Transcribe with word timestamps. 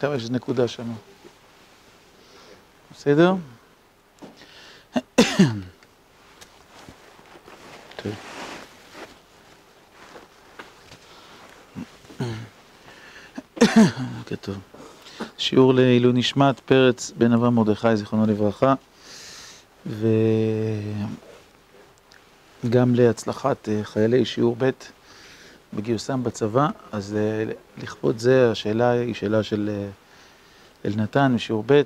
טוב, 0.00 0.14
יש 0.14 0.30
נקודה 0.30 0.68
שם. 0.68 0.92
בסדר? 2.94 3.34
כתוב. 14.26 14.58
שיעור 15.38 15.74
לעילוי 15.74 16.12
נשמת 16.12 16.60
פרץ 16.60 17.12
בן 17.18 17.32
אברהם 17.32 17.54
מרדכי, 17.54 17.96
זיכרונו 17.96 18.26
לברכה, 18.26 18.74
וגם 19.86 20.04
להצלחת 22.94 23.68
אה, 23.68 23.84
חיילי 23.84 24.24
שיעור 24.24 24.56
ב' 24.58 24.70
בגיוסם 25.74 26.22
בצבא, 26.22 26.68
אז 26.92 27.16
אה, 27.16 27.52
לכבוד 27.82 28.18
זה 28.18 28.50
השאלה 28.50 28.90
היא 28.90 29.14
שאלה 29.14 29.42
של 29.42 29.70
אה, 29.72 29.88
אלנתן 30.84 31.32
משיעור 31.32 31.64
ב', 31.66 31.82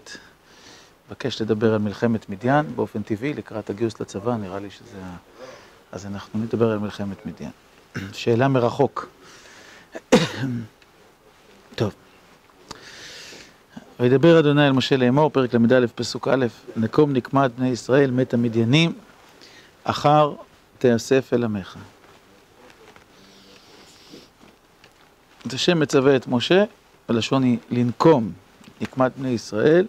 מבקש 1.09 1.43
לדבר 1.43 1.75
על 1.75 1.79
מלחמת 1.79 2.29
מדיין 2.29 2.77
באופן 2.77 3.03
טבעי 3.03 3.35
לקראת 3.35 3.71
הגיוס 3.71 4.01
לצבא, 4.01 4.37
נראה 4.37 4.59
לי 4.59 4.71
שזה... 4.71 4.99
אז 5.93 6.07
אנחנו 6.07 6.41
נדבר 6.41 6.71
על 6.71 6.79
מלחמת 6.79 7.27
מדיין. 7.27 7.51
שאלה 8.13 8.49
מרחוק. 8.49 9.09
טוב. 11.75 11.95
וידבר 14.01 14.39
אדוני 14.39 14.67
אל 14.67 14.73
משה 14.73 14.97
לאמור, 14.97 15.31
פרק 15.31 15.55
ל"א 15.55 15.87
פסוק 15.95 16.29
א', 16.29 16.47
נקום 16.77 17.13
נקמת 17.13 17.51
בני 17.57 17.69
ישראל, 17.69 18.11
מת 18.11 18.35
המדיינים, 18.35 18.93
אחר 19.85 20.35
תאסף 20.79 21.31
אל 21.33 21.45
עמך. 21.45 21.77
את 25.47 25.53
השם 25.53 25.81
מצווה 25.81 26.17
את 26.17 26.29
משה, 26.29 26.65
הלשון 27.09 27.43
היא 27.43 27.59
לנקום 27.71 28.33
נקמת 28.81 29.13
בני 29.19 29.29
ישראל, 29.29 29.87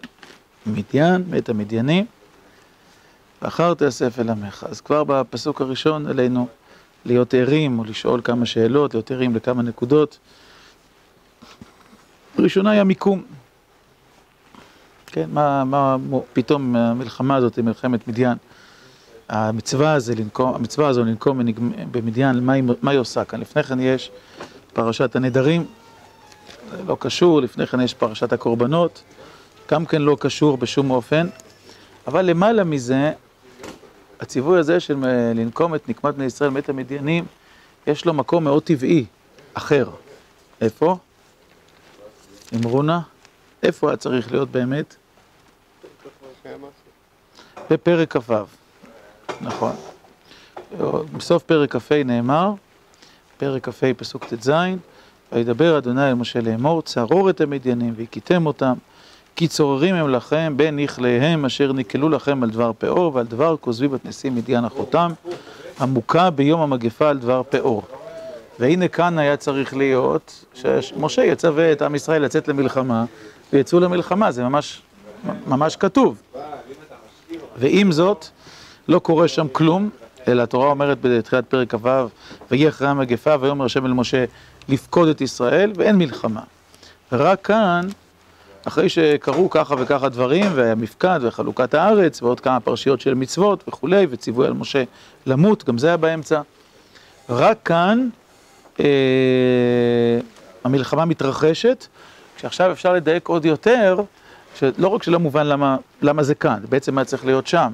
מדיין, 0.66 1.24
מת 1.30 1.48
המדיינים, 1.48 2.06
ואחר 3.42 3.74
תאסף 3.74 4.18
אל 4.18 4.30
עמך. 4.30 4.66
אז 4.70 4.80
כבר 4.80 5.04
בפסוק 5.04 5.60
הראשון 5.60 6.06
עלינו 6.06 6.48
להיות 7.04 7.34
ערים 7.34 7.78
או 7.78 7.84
לשאול 7.84 8.20
כמה 8.24 8.46
שאלות, 8.46 8.94
להיות 8.94 9.10
ערים 9.10 9.36
לכמה 9.36 9.62
נקודות. 9.62 10.18
הראשונה 12.38 12.70
היא 12.70 12.80
המיקום. 12.80 13.22
כן, 15.06 15.30
מה, 15.32 15.64
מה 15.64 15.96
פתאום 16.32 16.76
המלחמה 16.76 17.36
הזאת 17.36 17.56
היא 17.56 17.64
מלחמת 17.64 18.08
מדיין. 18.08 18.38
המצווה, 19.28 19.96
לנקום, 20.16 20.54
המצווה 20.54 20.88
הזו 20.88 21.04
לנקום 21.04 21.40
במדיין, 21.90 22.44
מה 22.44 22.52
היא, 22.52 22.64
מה 22.82 22.90
היא 22.90 23.00
עושה 23.00 23.24
כאן? 23.24 23.40
לפני 23.40 23.62
כן 23.62 23.80
יש 23.80 24.10
פרשת 24.76 25.16
הנדרים, 25.16 25.66
זה 26.70 26.82
לא 26.86 26.96
קשור, 27.00 27.40
לפני 27.40 27.66
כן 27.66 27.80
יש 27.80 27.94
פרשת 27.94 28.32
הקורבנות, 28.32 29.02
גם 29.70 29.86
כן 29.86 30.02
לא 30.02 30.16
קשור 30.20 30.56
בשום 30.56 30.90
אופן, 30.90 31.26
אבל 32.06 32.24
למעלה 32.24 32.64
מזה, 32.64 33.12
הציווי 34.20 34.58
הזה 34.58 34.80
של 34.80 34.96
לנקום 35.34 35.74
את 35.74 35.88
נקמת 35.88 36.14
בני 36.14 36.24
ישראל 36.24 36.50
מת 36.50 36.68
המדיינים, 36.68 37.24
יש 37.86 38.04
לו 38.04 38.14
מקום 38.14 38.44
מאוד 38.44 38.62
טבעי, 38.62 39.04
אחר. 39.54 39.90
איפה? 40.60 40.96
אמרו 42.54 42.82
נא, 42.82 42.98
איפה 43.62 43.88
היה 43.88 43.96
צריך 43.96 44.32
להיות 44.32 44.50
באמת? 44.50 44.96
בפרק 47.70 48.16
כ"ו, 48.16 48.34
נכון. 49.40 49.72
בסוף 51.16 51.42
פרק 51.42 51.76
כ"ה 51.76 52.02
נאמר, 52.04 52.52
פרק 53.38 53.68
כ"ה 53.68 53.94
פסוק 53.96 54.24
ט"ז, 54.24 54.50
וידבר 55.32 55.78
אדוני 55.78 56.08
אל 56.08 56.14
משה 56.14 56.40
לאמור, 56.40 56.82
צרור 56.82 57.30
את 57.30 57.40
המדיינים 57.40 57.94
והכיתם 57.96 58.46
אותם, 58.46 58.72
כי 59.36 59.48
צוררים 59.48 59.94
הם 59.94 60.08
לכם 60.08 60.52
בין 60.56 60.76
נכליהם 60.76 61.44
אשר 61.44 61.72
נקלו 61.72 62.08
לכם 62.08 62.42
על 62.42 62.50
דבר 62.50 62.72
פאור 62.78 63.14
ועל 63.14 63.26
דבר 63.26 63.56
כוזבי 63.60 63.88
בת 63.88 64.04
נשיא 64.04 64.30
מדיין 64.30 64.64
אחותם, 64.64 65.12
המוכה 65.78 66.30
ביום 66.30 66.60
המגפה 66.60 67.08
על 67.08 67.18
דבר 67.18 67.42
פאור. 67.50 67.82
והנה 68.58 68.88
כאן 68.88 69.18
היה 69.18 69.36
צריך 69.36 69.76
להיות, 69.76 70.44
שמשה 70.54 71.24
יצווה 71.24 71.72
את 71.72 71.82
עם 71.82 71.94
ישראל 71.94 72.22
לצאת 72.22 72.48
למלחמה, 72.48 73.04
ויצאו 73.52 73.80
למלחמה, 73.80 74.32
זה 74.32 74.44
ממש, 74.44 74.82
ממש 75.46 75.76
כתוב. 75.76 76.22
ועם 77.58 77.92
זאת, 77.92 78.26
לא 78.88 78.98
קורה 78.98 79.28
שם 79.28 79.46
כלום, 79.52 79.90
אלא 80.28 80.42
התורה 80.42 80.68
אומרת 80.68 80.98
בתחילת 81.00 81.44
פרק 81.44 81.74
כ"ו, 81.74 81.88
ויהי 82.50 82.68
אחרי 82.68 82.88
המגפה, 82.88 83.34
ויאמר 83.40 83.64
השם 83.64 83.86
אל 83.86 83.92
משה 83.92 84.24
לפקוד 84.68 85.08
את 85.08 85.20
ישראל, 85.20 85.72
ואין 85.76 85.96
מלחמה. 85.96 86.40
רק 87.12 87.44
כאן, 87.44 87.88
אחרי 88.64 88.88
שקרו 88.88 89.50
ככה 89.50 89.74
וככה 89.78 90.08
דברים, 90.08 90.46
והמפקד 90.54 91.20
וחלוקת 91.22 91.74
הארץ, 91.74 92.22
ועוד 92.22 92.40
כמה 92.40 92.60
פרשיות 92.60 93.00
של 93.00 93.14
מצוות 93.14 93.64
וכולי, 93.68 94.06
וציווי 94.10 94.46
על 94.46 94.52
משה 94.52 94.84
למות, 95.26 95.64
גם 95.64 95.78
זה 95.78 95.86
היה 95.86 95.96
באמצע. 95.96 96.40
רק 97.28 97.58
כאן 97.64 98.08
אה, 98.80 98.86
המלחמה 100.64 101.04
מתרחשת, 101.04 101.86
כשעכשיו 102.36 102.72
אפשר 102.72 102.92
לדייק 102.92 103.28
עוד 103.28 103.44
יותר, 103.44 104.00
שלא 104.58 104.88
רק 104.88 105.02
שלא 105.02 105.18
מובן 105.18 105.46
למה, 105.46 105.76
למה 106.02 106.22
זה 106.22 106.34
כאן, 106.34 106.58
בעצם 106.68 106.98
היה 106.98 107.04
צריך 107.04 107.24
להיות 107.26 107.46
שם. 107.46 107.72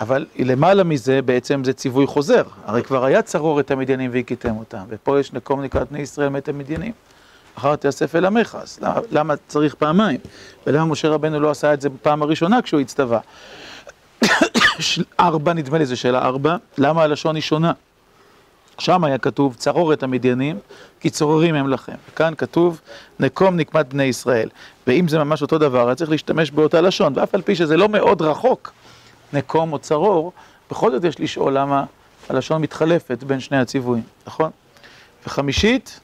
אבל 0.00 0.26
למעלה 0.38 0.84
מזה, 0.84 1.22
בעצם 1.22 1.64
זה 1.64 1.72
ציווי 1.72 2.06
חוזר. 2.06 2.42
הרי 2.64 2.82
כבר 2.82 3.04
היה 3.04 3.22
צרור 3.22 3.60
את 3.60 3.70
המדיינים 3.70 4.10
והכיתם 4.14 4.56
אותם, 4.56 4.84
ופה 4.88 5.20
יש 5.20 5.32
נקום 5.32 5.62
נקראת 5.62 5.90
בני 5.90 6.00
ישראל 6.00 6.28
מת 6.28 6.48
המדיינים. 6.48 6.92
אחר 7.54 7.76
תאסף 7.76 8.14
אל 8.14 8.24
עמך, 8.24 8.58
אז 8.62 8.78
למה, 8.82 9.00
למה 9.10 9.34
צריך 9.46 9.74
פעמיים? 9.74 10.20
ולמה 10.66 10.84
משה 10.84 11.08
רבנו 11.08 11.40
לא 11.40 11.50
עשה 11.50 11.74
את 11.74 11.80
זה 11.80 11.88
בפעם 11.88 12.22
הראשונה 12.22 12.62
כשהוא 12.62 12.80
הצטווה? 12.80 13.20
ארבע, 15.20 15.52
נדמה 15.52 15.78
לי 15.78 15.86
זו 15.86 15.96
שאלה 15.96 16.22
ארבע, 16.22 16.56
למה 16.78 17.02
הלשון 17.02 17.34
היא 17.34 17.42
שונה? 17.42 17.72
שם 18.78 19.04
היה 19.04 19.18
כתוב 19.18 19.54
צרור 19.54 19.92
את 19.92 20.02
המדיינים, 20.02 20.58
כי 21.00 21.10
צוררים 21.10 21.54
הם 21.54 21.68
לכם. 21.68 21.94
כאן 22.16 22.32
כתוב 22.38 22.80
נקום 23.20 23.56
נקמת 23.56 23.88
בני 23.88 24.04
ישראל. 24.04 24.48
ואם 24.86 25.08
זה 25.08 25.18
ממש 25.18 25.42
אותו 25.42 25.58
דבר, 25.58 25.86
היה 25.86 25.94
צריך 25.94 26.10
להשתמש 26.10 26.50
באותה 26.50 26.80
לשון, 26.80 27.12
ואף 27.16 27.34
על 27.34 27.42
פי 27.42 27.54
שזה 27.54 27.76
לא 27.76 27.88
מאוד 27.88 28.22
רחוק, 28.22 28.72
נקום 29.32 29.72
או 29.72 29.78
צרור, 29.78 30.32
בכל 30.70 30.90
זאת 30.90 31.04
יש 31.04 31.20
לשאול 31.20 31.58
למה 31.58 31.84
הלשון 32.28 32.62
מתחלפת 32.62 33.22
בין 33.22 33.40
שני 33.40 33.58
הציוויים, 33.58 34.04
נכון? 34.26 34.50
וחמישית, 35.26 36.00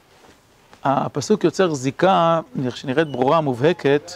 הפסוק 0.84 1.44
יוצר 1.44 1.74
זיקה, 1.74 2.40
שנראית 2.70 3.08
ברורה, 3.08 3.40
מובהקת, 3.40 4.12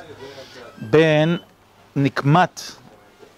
בין 0.91 1.37
נקמת 1.97 2.61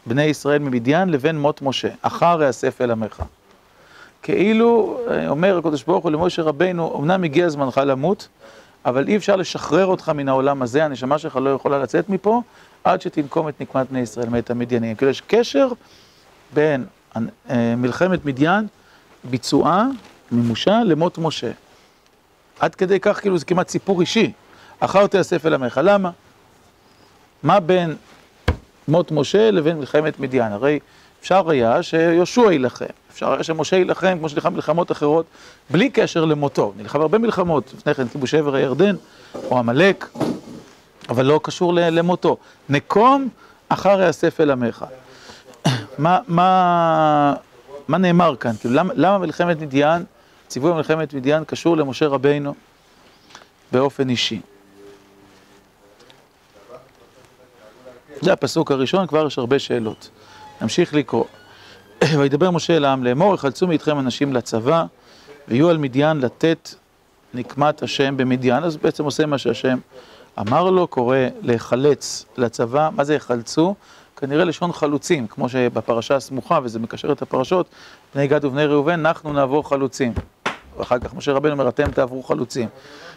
בני 0.06 0.22
ישראל 0.22 0.58
ממדיין 0.58 1.08
לבין 1.08 1.40
מות 1.40 1.62
משה, 1.62 1.88
אחר 2.02 2.42
יאסף 2.42 2.80
אל 2.80 2.90
עמך. 2.90 3.22
כאילו, 4.22 5.00
אומר 5.28 5.58
הקדוש 5.58 5.82
ברוך 5.82 6.04
הוא 6.04 6.10
למשה 6.10 6.42
רבינו, 6.42 6.98
אמנם 6.98 7.24
הגיע 7.24 7.48
זמנך 7.48 7.80
למות, 7.86 8.28
אבל 8.84 9.08
אי 9.08 9.16
אפשר 9.16 9.36
לשחרר 9.36 9.86
אותך 9.86 10.08
מן 10.08 10.28
העולם 10.28 10.62
הזה, 10.62 10.84
הנשמה 10.84 11.18
שלך 11.18 11.36
לא 11.36 11.50
יכולה 11.50 11.78
לצאת 11.78 12.08
מפה, 12.08 12.42
עד 12.84 13.00
שתנקום 13.00 13.48
את 13.48 13.60
נקמת 13.60 13.90
בני 13.90 14.00
ישראל 14.00 14.28
מאת 14.28 14.50
המדיינים. 14.50 14.96
כאילו 14.96 15.10
יש 15.10 15.20
קשר 15.20 15.68
בין 16.54 16.84
מלחמת 17.76 18.24
מדיין, 18.24 18.66
ביצועה, 19.24 19.86
מימושה, 20.32 20.80
למות 20.84 21.18
משה. 21.18 21.50
עד 22.60 22.74
כדי 22.74 23.00
כך 23.00 23.20
כאילו 23.20 23.38
זה 23.38 23.44
כמעט 23.44 23.68
סיפור 23.68 24.00
אישי. 24.00 24.32
אחר 24.80 25.06
תאסף 25.06 25.46
אל 25.46 25.54
עמך. 25.54 25.80
למה? 25.84 26.10
מה 27.42 27.60
בין 27.60 27.96
מות 28.88 29.12
משה 29.12 29.50
לבין 29.50 29.78
מלחמת 29.78 30.20
מדיין? 30.20 30.52
הרי 30.52 30.78
אפשר 31.20 31.50
היה 31.50 31.82
שיהושע 31.82 32.52
יילחם, 32.52 32.84
אפשר 33.12 33.32
היה 33.32 33.42
שמשה 33.42 33.76
יילחם 33.76 34.16
כמו 34.18 34.28
שנלחם 34.28 34.54
מלחמות 34.54 34.92
אחרות, 34.92 35.26
בלי 35.70 35.90
קשר 35.90 36.24
למותו. 36.24 36.72
נלחם 36.76 37.00
הרבה 37.00 37.18
מלחמות, 37.18 37.72
לפני 37.76 37.94
כן 37.94 38.08
כיבוש 38.08 38.34
עבר 38.34 38.54
הירדן, 38.54 38.96
או 39.34 39.58
עמלק, 39.58 40.08
אבל 41.10 41.26
לא 41.26 41.40
קשור 41.42 41.74
למותו. 41.74 42.36
נקום 42.68 43.28
אחר 43.68 44.00
יאסף 44.02 44.40
אל 44.40 44.50
עמך. 44.50 44.84
מה, 45.98 47.34
נאמר 47.88 48.36
כאן? 48.36 48.52
כאילו, 48.60 48.74
למה 48.94 49.18
מלחמת 49.18 49.60
מדיין, 49.60 50.04
ציווי 50.48 50.72
מלחמת 50.72 51.14
מדיין 51.14 51.44
קשור 51.44 51.76
למשה 51.76 52.06
רבינו 52.06 52.54
באופן 53.72 54.08
אישי? 54.08 54.40
זה 58.20 58.32
הפסוק 58.32 58.70
הראשון, 58.70 59.06
כבר 59.06 59.26
יש 59.26 59.38
הרבה 59.38 59.58
שאלות. 59.58 60.10
נמשיך 60.60 60.94
לקרוא. 60.94 61.24
וידבר 62.18 62.50
משה 62.50 62.76
אל 62.76 62.84
העם 62.84 63.04
לאמור, 63.04 63.34
יחלצו 63.34 63.66
מאיתכם 63.66 63.98
אנשים 63.98 64.32
לצבא, 64.32 64.84
ויהיו 65.48 65.70
על 65.70 65.78
מדיין 65.78 66.20
לתת 66.20 66.74
נקמת 67.34 67.82
השם 67.82 68.16
במדיין. 68.16 68.64
אז 68.64 68.76
בעצם 68.76 69.04
עושה 69.04 69.26
מה 69.26 69.38
שהשם 69.38 69.78
אמר 70.40 70.70
לו, 70.70 70.86
קורא 70.86 71.16
להיחלץ 71.42 72.24
לצבא. 72.36 72.90
מה 72.96 73.04
זה 73.04 73.14
יחלצו? 73.14 73.74
כנראה 74.16 74.44
לשון 74.44 74.72
חלוצים, 74.72 75.26
כמו 75.26 75.48
שבפרשה 75.48 76.16
הסמוכה, 76.16 76.58
וזה 76.62 76.78
מקשר 76.78 77.12
את 77.12 77.22
הפרשות, 77.22 77.66
בני 78.14 78.26
גד 78.26 78.44
ובני 78.44 78.64
ראובן, 78.64 78.92
אנחנו 78.92 79.32
נעבור 79.32 79.68
חלוצים. 79.68 80.12
ואחר 80.78 80.98
כך 80.98 81.14
משה 81.14 81.32
רבנו 81.32 81.52
אומר, 81.52 81.68
אתם 81.68 81.90
תעברו 81.90 82.22
חלוצים. 82.22 82.68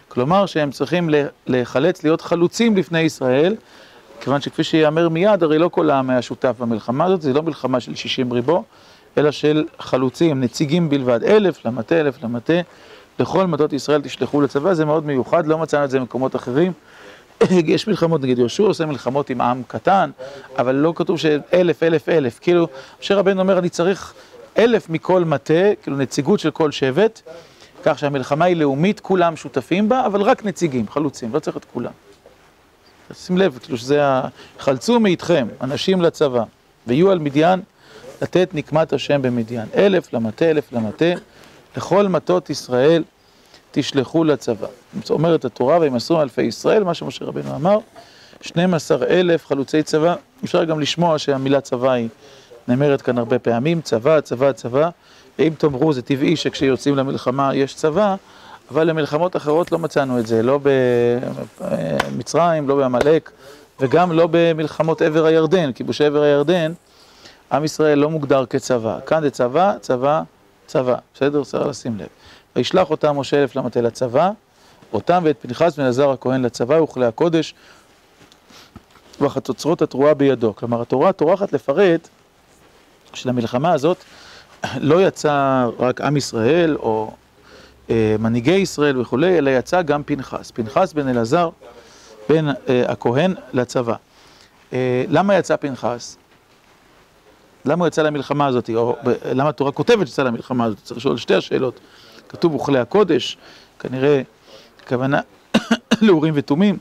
כלומר 0.08 0.46
שהם 0.46 0.72
צריכים 0.72 1.10
להיחלץ, 1.48 2.04
להיות 2.04 2.22
חלוצים 2.22 2.78
לפני 2.78 3.00
ישראל, 3.00 3.56
כיוון 4.22 4.42
שכפי 4.42 4.64
שיאמר 4.64 5.10
מיד, 5.10 5.44
הרי 5.44 5.58
לא 5.58 5.68
כל 5.68 5.90
העם 5.90 6.10
היה 6.10 6.22
שותף 6.22 6.56
במלחמה 6.60 7.06
הזאת, 7.06 7.22
זה 7.22 7.34
לא 7.34 7.42
מלחמה 7.44 7.80
של 7.80 7.96
60 7.96 8.32
ריבו, 8.32 8.64
אלא 9.18 9.32
של 9.32 9.66
חלוצים, 9.80 10.42
נציגים 10.42 10.90
בלבד, 10.90 11.24
אלף 11.24 11.66
למטה, 11.66 12.00
אלף 12.00 12.24
למטה, 12.24 12.54
לכל 13.20 13.48
מטות 13.48 13.74
ישראל 13.74 14.02
תשלחו 14.02 14.42
לצבא, 14.42 14.74
זה 14.74 14.86
מאוד 14.86 15.06
מיוחד, 15.06 15.48
לא 15.48 15.58
מצאנו 15.58 15.84
את 15.84 15.90
זה 15.90 16.00
במקומות 16.00 16.36
אחרים. 16.36 16.72
יש 17.66 17.88
מלחמות, 17.88 18.22
נגיד 18.22 18.40
יהושע 18.40 18.64
עושה 18.64 18.86
מלחמות 18.86 19.30
עם 19.30 19.42
עם 19.42 19.62
קטן, 19.68 20.10
אבל 20.58 20.76
לא 20.76 20.94
כתוב 20.96 21.20
שאלף, 21.20 21.84
אלף, 21.84 22.10
אלף, 22.10 22.40
כאילו, 22.40 22.68
משה 23.02 23.16
רבנו 23.16 23.42
אומר, 23.42 23.60
אני 23.60 23.70
צריך 23.70 24.14
אלף 24.58 24.90
מכל 24.90 25.24
מטה, 25.24 25.76
כאילו 25.84 25.98
נציגות 25.98 26.40
של 26.40 26.52
כל 26.52 26.72
שבט, 26.72 27.22
כך 27.84 28.00
שהמלחמה 28.00 28.46
היא 28.46 28.56
לאומית, 28.56 29.00
כולם 29.00 29.36
שותפים 29.36 29.90
בה, 29.90 30.06
אבל 30.06 30.22
רק 30.22 30.46
נציגים, 30.46 30.88
חלוצים, 30.90 31.34
לא 31.34 31.40
צריך 31.40 31.58
את 31.58 31.66
כולם. 31.66 31.92
שים 33.14 33.38
לב, 33.38 33.60
כאילו 33.62 33.78
שזה 33.78 34.06
ה... 34.06 34.28
חלצו 34.60 35.00
מאיתכם, 35.00 35.48
אנשים 35.62 36.02
לצבא, 36.02 36.44
ויהיו 36.88 37.12
על 37.12 37.20
מדיין 37.20 37.62
לתת 38.22 38.50
נקמת 38.54 38.94
השם 38.94 39.22
במדיין. 39.22 39.68
אלף 39.76 40.14
למטה, 40.14 40.46
אלף 40.46 40.74
למטה, 40.74 41.06
לכל 41.78 42.08
מטות 42.08 42.50
ישראל 42.50 43.04
תשלחו 43.76 44.24
לצבא. 44.24 44.68
אומרת 45.10 45.46
התורה, 45.46 45.78
וימסרו 45.80 46.22
אלפי 46.22 46.42
ישראל, 46.42 46.84
מה 46.84 46.94
שמשה 46.94 47.26
רבנו 47.26 47.56
אמר, 47.56 47.78
12 48.42 49.08
אלף 49.08 49.46
חלוצי 49.46 49.84
צבא. 49.84 50.16
אפשר 50.44 50.64
גם 50.64 50.80
לשמוע 50.80 51.20
שהמילה 51.20 51.62
צבא 51.62 51.92
היא 51.92 52.10
נאמרת 52.68 53.02
כאן 53.02 53.18
הרבה 53.18 53.40
פעמים, 53.40 53.82
צבא, 53.82 54.22
צבא, 54.22 54.52
צבא. 54.52 54.90
ואם 55.40 55.54
תאמרו, 55.58 55.94
זה 55.94 56.02
טבעי 56.02 56.36
שכשיוצאים 56.36 56.96
למלחמה 56.96 57.56
יש 57.56 57.76
צבא, 57.76 58.16
אבל 58.72 58.88
למלחמות 58.88 59.36
אחרות 59.36 59.72
לא 59.72 59.80
מצאנו 59.80 60.20
את 60.20 60.28
זה, 60.28 60.44
לא 60.44 60.60
במצרים, 61.62 62.70
לא 62.70 62.76
בעמלק, 62.76 63.32
וגם 63.80 64.12
לא 64.12 64.28
במלחמות 64.32 65.02
עבר 65.02 65.26
הירדן, 65.26 65.72
כיבושי 65.72 66.06
עבר 66.06 66.22
הירדן, 66.22 66.74
עם 67.52 67.64
ישראל 67.64 68.00
לא 68.00 68.10
מוגדר 68.10 68.46
כצבא. 68.46 69.00
כאן 69.06 69.22
זה 69.22 69.30
צבא, 69.30 69.74
צבא, 69.82 70.22
צבא, 70.66 70.96
בסדר? 71.14 71.44
צריך 71.44 71.68
לשים 71.68 71.98
לב. 71.98 72.08
וישלח 72.56 72.90
אותם 72.90 73.20
משה 73.20 73.42
אלף 73.42 73.56
למטה 73.56 73.82
לצבא, 73.82 74.32
אותם 74.94 75.22
ואת 75.26 75.38
פנחס 75.42 75.80
בן 75.80 75.86
עזר 75.86 76.12
הכהן 76.12 76.42
לצבא 76.42 76.74
וכלי 76.74 77.06
הקודש, 77.06 77.54
וחצוצרות 79.22 79.82
התרועה 79.82 80.14
בידו. 80.14 80.56
כלומר, 80.56 80.82
התורה 80.82 81.12
טורחת 81.12 81.54
לפרט 81.54 82.08
שלמלחמה 83.14 83.74
הזאת 83.74 83.98
לא 84.78 85.08
יצא 85.08 85.68
רק 85.80 86.02
עם 86.02 86.18
ישראל 86.18 86.76
או 86.76 87.12
אה, 87.90 88.16
מנהיגי 88.20 88.52
ישראל 88.52 89.00
וכולי, 89.00 89.38
אלא 89.38 89.50
יצא 89.50 89.82
גם 89.82 90.04
פנחס. 90.04 90.52
פנחס 90.52 90.94
בן 90.94 91.08
אלעזר, 91.08 91.50
בן 92.30 92.48
אה, 92.50 92.54
הכהן 92.88 93.34
לצבא. 93.54 93.96
אה, 94.74 95.04
למה 95.10 95.36
יצא 95.36 95.56
פנחס? 95.56 96.18
למה 97.66 97.84
הוא 97.84 97.88
יצא 97.88 98.02
למלחמה 98.02 98.48
הזאת? 98.48 98.70
או 98.76 98.96
למה 99.26 99.50
התורה 99.50 99.72
כותבת 99.72 100.08
שיצא 100.08 100.24
למלחמה 100.24 100.66
הזאת? 100.66 100.80
צריך 100.84 100.98
לשאול 100.98 101.18
שתי 101.18 101.36
השאלות. 101.36 101.80
כתוב 102.34 102.54
אוכלי 102.54 102.80
הקודש, 102.80 103.38
כנראה 103.80 104.22
הכוונה 104.84 105.20
לאורים 106.02 106.34
ותומים, 106.38 106.78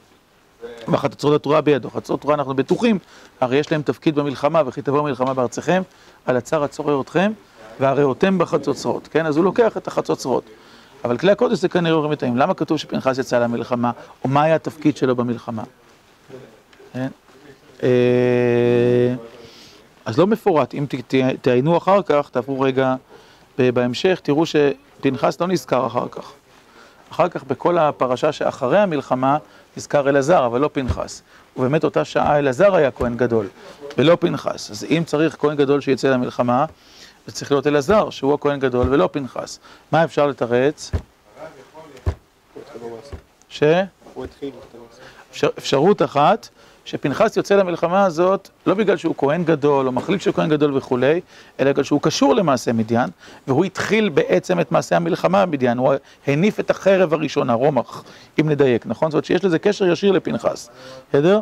וחצוצרות 0.88 1.34
התורה 1.34 1.60
בידו. 1.60 1.90
חצוצרות 1.90 2.20
התורה 2.20 2.34
אנחנו 2.34 2.54
בטוחים, 2.54 2.98
הרי 3.40 3.56
יש 3.56 3.72
להם 3.72 3.82
תפקיד 3.82 4.14
במלחמה, 4.14 4.62
וכי 4.66 4.82
תבוא 4.82 5.02
מלחמה 5.02 5.34
בארצכם, 5.34 5.82
על 6.26 6.36
הצער 6.36 6.64
הצורר 6.64 7.00
אתכם, 7.00 7.32
והראותם 7.80 8.38
בחצוצרות, 8.38 9.08
כן? 9.08 9.26
אז 9.26 9.36
הוא 9.36 9.44
לוקח 9.44 9.76
את 9.76 9.86
החצוצרות. 9.86 10.44
אבל 11.04 11.18
כלי 11.18 11.32
הקודש 11.32 11.58
זה 11.58 11.68
כנראה 11.68 11.94
אורים 11.94 12.10
ותומים. 12.12 12.36
למה 12.36 12.54
כתוב 12.54 12.78
שפנחס 12.78 13.18
יצא 13.18 13.38
למלחמה, 13.38 13.90
או 14.24 14.28
מה 14.28 14.42
היה 14.42 14.54
התפקיד 14.54 14.96
שלו 14.96 15.16
במלחמה? 15.16 15.62
כן? 16.92 17.08
אה, 17.82 19.14
אז 20.04 20.18
לא 20.18 20.26
מפורט, 20.26 20.74
אם 20.74 20.86
תעיינו 21.42 21.76
אחר 21.76 22.02
כך, 22.02 22.28
תעברו 22.32 22.60
רגע 22.60 22.94
בהמשך, 23.58 24.20
תראו 24.22 24.46
שפנחס 25.02 25.40
לא 25.40 25.46
נזכר 25.46 25.86
אחר 25.86 26.08
כך. 26.10 26.32
אחר 27.12 27.28
כך 27.28 27.44
בכל 27.44 27.78
הפרשה 27.78 28.32
שאחרי 28.32 28.78
המלחמה 28.78 29.38
נזכר 29.76 30.08
אלעזר, 30.08 30.46
אבל 30.46 30.60
לא 30.60 30.70
פנחס. 30.72 31.22
ובאמת 31.56 31.84
אותה 31.84 32.04
שעה 32.04 32.38
אלעזר 32.38 32.74
היה 32.74 32.90
כהן 32.90 33.16
גדול, 33.16 33.48
ולא 33.98 34.16
פנחס. 34.20 34.70
אז 34.70 34.84
אם 34.84 35.02
צריך 35.06 35.36
כהן 35.38 35.56
גדול 35.56 35.80
שיצא 35.80 36.08
למלחמה, 36.08 36.64
זה 37.26 37.32
צריך 37.32 37.52
להיות 37.52 37.66
אלעזר, 37.66 38.10
שהוא 38.10 38.34
הכהן 38.34 38.60
גדול, 38.60 38.86
ולא 38.90 39.08
פנחס. 39.12 39.58
מה 39.92 40.04
אפשר 40.04 40.26
לתרץ? 40.26 40.90
ש? 43.48 43.62
אפשרות 45.58 46.02
אחת, 46.02 46.48
שפנחס 46.84 47.36
יוצא 47.36 47.56
למלחמה 47.56 48.04
הזאת 48.04 48.48
לא 48.66 48.74
בגלל 48.74 48.96
שהוא 48.96 49.14
כהן 49.18 49.44
גדול 49.44 49.86
או 49.86 49.92
מחליף 49.92 50.22
של 50.22 50.32
כהן 50.32 50.48
גדול 50.48 50.76
וכולי, 50.76 51.20
אלא 51.60 51.72
בגלל 51.72 51.84
שהוא 51.84 52.02
קשור 52.02 52.34
למעשה 52.34 52.72
מדיין, 52.72 53.10
והוא 53.46 53.64
התחיל 53.64 54.08
בעצם 54.08 54.60
את 54.60 54.72
מעשה 54.72 54.96
המלחמה 54.96 55.46
במדיין, 55.46 55.78
הוא 55.78 55.94
הניף 56.26 56.60
את 56.60 56.70
החרב 56.70 57.14
הראשונה, 57.14 57.52
רומח, 57.52 58.04
אם 58.40 58.48
נדייק, 58.48 58.86
נכון? 58.86 59.10
זאת 59.10 59.14
אומרת 59.14 59.24
שיש 59.24 59.44
לזה 59.44 59.58
קשר 59.58 59.86
ישיר 59.86 60.12
לפנחס, 60.12 60.70
בסדר? 61.10 61.40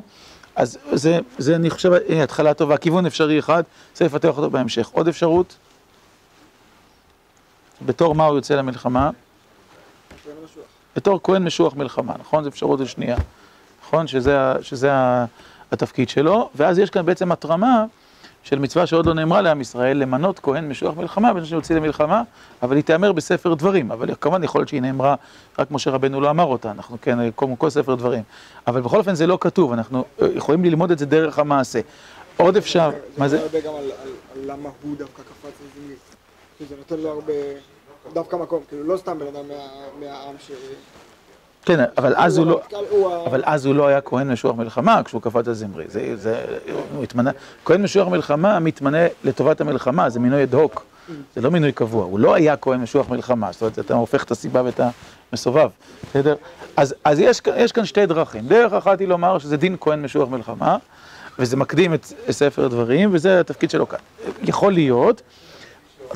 אז 0.56 0.78
זה, 0.92 1.18
זה 1.38 1.56
אני 1.56 1.70
חושב, 1.70 1.92
הנה 2.08 2.22
התחלה 2.22 2.54
טובה, 2.54 2.76
כיוון 2.76 3.06
אפשרי 3.06 3.38
אחד, 3.38 3.62
צריך 3.92 4.14
לפתח 4.14 4.28
אותו 4.28 4.50
בהמשך. 4.50 4.88
עוד 4.92 5.08
אפשרות? 5.08 5.56
בתור 7.82 8.14
מה 8.14 8.26
הוא 8.26 8.36
יוצא 8.36 8.54
למלחמה? 8.54 9.10
בתור 10.96 11.20
כהן 11.22 11.44
משוח 11.44 11.74
מלחמה, 11.74 12.12
נכון? 12.20 12.44
זו 12.44 12.48
אפשרות 12.48 12.80
השנייה. 12.80 13.16
נכון? 13.90 14.06
שזה, 14.06 14.52
שזה 14.62 14.90
התפקיד 15.72 16.08
שלו, 16.08 16.50
ואז 16.54 16.78
יש 16.78 16.90
כאן 16.90 17.06
בעצם 17.06 17.32
התרמה 17.32 17.84
של 18.42 18.58
מצווה 18.58 18.86
שעוד 18.86 19.06
לא 19.06 19.14
נאמרה 19.14 19.42
לעם 19.42 19.60
ישראל, 19.60 19.96
למנות 19.96 20.38
כהן 20.38 20.68
משוח 20.68 20.96
מלחמה, 20.96 21.34
בין 21.34 21.44
שיוציא 21.44 21.76
למלחמה, 21.76 22.22
אבל 22.62 22.76
היא 22.76 22.84
תיאמר 22.84 23.12
בספר 23.12 23.54
דברים, 23.54 23.92
אבל 23.92 24.14
כמובן 24.20 24.44
יכול 24.44 24.60
להיות 24.60 24.68
שהיא 24.68 24.82
נאמרה, 24.82 25.14
רק 25.58 25.70
משה 25.70 25.90
רבנו 25.90 26.20
לא 26.20 26.30
אמר 26.30 26.44
אותה, 26.44 26.70
אנחנו 26.70 26.96
כן, 27.02 27.18
כמו 27.36 27.58
כל 27.58 27.70
ספר 27.70 27.94
דברים, 27.94 28.22
אבל 28.66 28.80
בכל 28.80 28.98
אופן 28.98 29.14
זה 29.14 29.26
לא 29.26 29.38
כתוב, 29.40 29.72
אנחנו 29.72 30.04
יכולים 30.34 30.64
ללמוד 30.64 30.90
את 30.90 30.98
זה 30.98 31.06
דרך 31.06 31.38
המעשה. 31.38 31.80
עוד 32.36 32.56
אפשר, 32.56 32.90
מה 33.18 33.28
זה? 33.28 33.36
זה 33.36 33.42
הרבה 33.42 33.60
גם 33.60 33.74
על 33.74 33.90
למה 34.46 34.68
הוא 34.82 34.96
דווקא 34.96 35.22
קפץ 35.22 35.52
לזה, 35.76 35.94
זה 36.68 36.76
נותן 36.76 36.98
לו 36.98 37.08
הרבה, 37.08 37.32
דווקא 38.12 38.36
מקום, 38.36 38.62
כאילו 38.68 38.84
לא 38.84 38.96
סתם 38.96 39.18
בן 39.18 39.26
אדם 39.26 39.44
מהעם 40.00 40.34
ש... 40.38 40.50
כן, 41.64 41.84
אבל 41.98 42.14
אז 42.16 42.38
הוא 42.38 42.46
לא, 42.46 42.60
אבל 43.26 43.42
אז 43.44 43.66
הוא 43.66 43.74
לא 43.74 43.86
היה 43.86 44.00
כהן 44.00 44.32
משוח 44.32 44.56
מלחמה 44.56 45.02
כשהוא 45.04 45.22
קפץ 45.22 45.48
על 45.48 45.54
זמרי. 45.54 45.84
זה, 45.88 46.16
זה, 46.16 46.44
הוא 46.94 47.04
התמנה, 47.04 47.30
כהן 47.64 47.82
משוח 47.82 48.08
מלחמה 48.08 48.58
מתמנה 48.58 49.06
לטובת 49.24 49.60
המלחמה, 49.60 50.10
זה 50.10 50.20
מינוי 50.20 50.42
אד-הוק, 50.42 50.84
זה 51.36 51.40
לא 51.40 51.50
מינוי 51.50 51.72
קבוע, 51.72 52.04
הוא 52.04 52.18
לא 52.18 52.34
היה 52.34 52.56
כהן 52.56 52.80
משוח 52.80 53.08
מלחמה, 53.08 53.52
זאת 53.52 53.62
אומרת, 53.62 53.78
אתה 53.78 53.94
הופך 53.94 54.24
את 54.24 54.30
הסיבה 54.30 54.62
ואת 54.64 54.80
המסובב, 55.32 55.68
בסדר? 56.10 56.34
אז, 56.76 56.94
אז 57.04 57.18
יש, 57.20 57.40
יש 57.56 57.72
כאן 57.72 57.84
שתי 57.84 58.06
דרכים, 58.06 58.46
דרך 58.46 58.72
אחת 58.72 59.00
היא 59.00 59.08
לומר 59.08 59.38
שזה 59.38 59.56
דין 59.56 59.76
כהן 59.80 60.02
משוח 60.02 60.28
מלחמה, 60.28 60.76
וזה 61.38 61.56
מקדים 61.56 61.94
את 61.94 62.04
ספר 62.30 62.68
דברים, 62.68 63.10
וזה 63.12 63.40
התפקיד 63.40 63.70
שלו 63.70 63.88
כאן. 63.88 63.98
יכול 64.42 64.72
להיות 64.72 65.22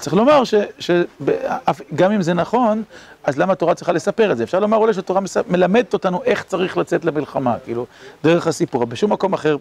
צריך 0.00 0.14
לומר 0.14 0.42
שגם 0.78 2.12
אם 2.12 2.22
זה 2.22 2.34
נכון, 2.34 2.82
אז 3.24 3.38
למה 3.38 3.52
התורה 3.52 3.74
צריכה 3.74 3.92
לספר 3.92 4.32
את 4.32 4.36
זה? 4.36 4.44
אפשר 4.44 4.60
לומר 4.60 4.76
אולי 4.76 4.94
שהתורה 4.94 5.20
מלמדת 5.48 5.92
אותנו 5.92 6.22
איך 6.24 6.42
צריך 6.42 6.76
לצאת 6.76 7.04
למלחמה, 7.04 7.56
כאילו, 7.64 7.86
דרך 8.24 8.46
הסיפור. 8.46 8.84
בשום 8.84 9.12
מקום 9.12 9.32
אחר, 9.32 9.56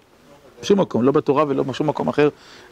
בשום 0.61 0.79
מקום, 0.79 1.03
לא 1.03 1.11
בתורה 1.11 1.43
ולא 1.47 1.63
בשום 1.63 1.87
מקום 1.87 2.07
אחר, 2.07 2.29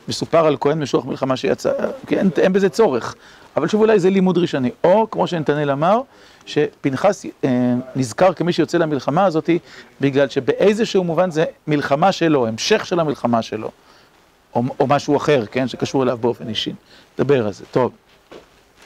מסופר 0.07 0.45
על 0.45 0.57
כהן 0.59 0.79
משוח 0.79 1.05
מלחמה 1.05 1.37
שיצא, 1.37 1.71
כי 2.07 2.17
אין, 2.17 2.29
אין 2.37 2.53
בזה 2.53 2.69
צורך. 2.69 3.15
אבל 3.57 3.67
שוב 3.67 3.81
אולי 3.81 3.99
זה 3.99 4.09
לימוד 4.09 4.37
ראשוני. 4.37 4.71
או, 4.83 5.07
כמו 5.11 5.27
שנתנאל 5.27 5.71
אמר, 5.71 6.01
שפנחס 6.45 7.25
אה, 7.43 7.73
נזכר 7.95 8.33
כמי 8.33 8.53
שיוצא 8.53 8.77
למלחמה 8.77 9.25
הזאת, 9.25 9.49
בגלל 10.01 10.29
שבאיזשהו 10.29 11.03
מובן 11.03 11.31
זה 11.31 11.45
מלחמה 11.67 12.11
שלו, 12.11 12.47
המשך 12.47 12.85
של 12.85 12.99
המלחמה 12.99 13.41
שלו. 13.41 13.71
או, 14.55 14.63
או 14.79 14.87
משהו 14.87 15.17
אחר, 15.17 15.45
כן, 15.51 15.67
שקשור 15.67 16.03
אליו 16.03 16.17
באופן 16.21 16.49
אישי. 16.49 16.73
נדבר 17.19 17.45
על 17.45 17.53
זה. 17.53 17.65
טוב. 17.71 17.91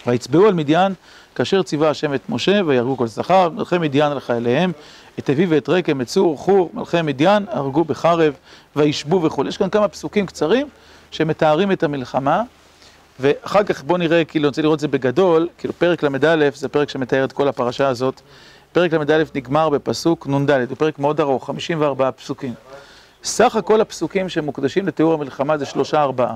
ויצבעו 0.08 0.48
על 0.48 0.54
מדיין 0.54 0.94
כאשר 1.36 1.64
ציווה 1.64 1.90
השם 1.90 2.14
את 2.14 2.22
משה 2.30 2.62
ויהרגו 2.66 2.98
כל 2.98 3.08
זכר, 3.08 3.50
מלכי 3.50 3.78
מדיין 3.78 4.12
על 4.12 4.20
חייליהם, 4.20 4.72
את 5.20 5.30
אביו 5.30 5.50
ואת 5.50 5.70
רקם, 5.70 6.02
את 6.02 6.08
צור, 6.08 6.38
חור, 6.38 6.70
מלכי 6.74 7.02
מדיין, 7.02 7.46
הרגו 7.50 7.84
בחרב 7.84 8.34
וישבו 8.76 9.22
וכו'. 9.24 9.46
יש 9.48 9.58
כאן 9.58 9.70
כמה 9.70 9.88
פסוקים 9.88 10.26
קצרים 10.26 10.68
שמתארים 11.12 11.72
את 11.72 11.84
המלחמה, 11.84 12.42
ואחר 13.20 13.64
כך 13.64 13.84
בואו 13.84 13.98
נראה, 13.98 14.26
כאילו, 14.26 14.44
אני 14.44 14.48
רוצה 14.48 14.62
לראות 14.62 14.76
את 14.76 14.80
זה 14.80 14.88
בגדול, 14.88 15.48
כאילו 15.58 15.74
פרק 15.74 16.04
ל"א 16.04 16.50
זה 16.54 16.70
פרק 16.70 16.90
שמתאר 16.90 17.24
את 17.24 17.32
כל 17.32 17.48
הפרשה 17.48 17.88
הזאת. 17.88 18.22
פרק 18.72 18.94
ל"א 18.94 19.24
נגמר 19.36 19.70
בפסוק 19.70 20.28
נ"ד, 20.28 20.52
הוא 20.52 20.78
פרק 20.78 21.00
מאוד 21.00 21.20
ארוך, 21.20 21.48
54 21.48 22.12
פסוקים. 22.12 22.54
סך 23.26 23.56
הכל 23.56 23.82
הפסוקים 23.82 24.30
שמוקדשים 24.30 24.88
לתיאור 24.88 25.14
המלחמה 25.14 25.58
זה 25.58 25.66
שלושה 25.66 26.02
ארבעה. 26.02 26.36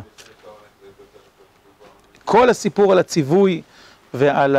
כל 2.25 2.50
הסיפור 2.50 2.91
על 2.91 3.00
הציווי 3.00 3.62
ועל 4.13 4.58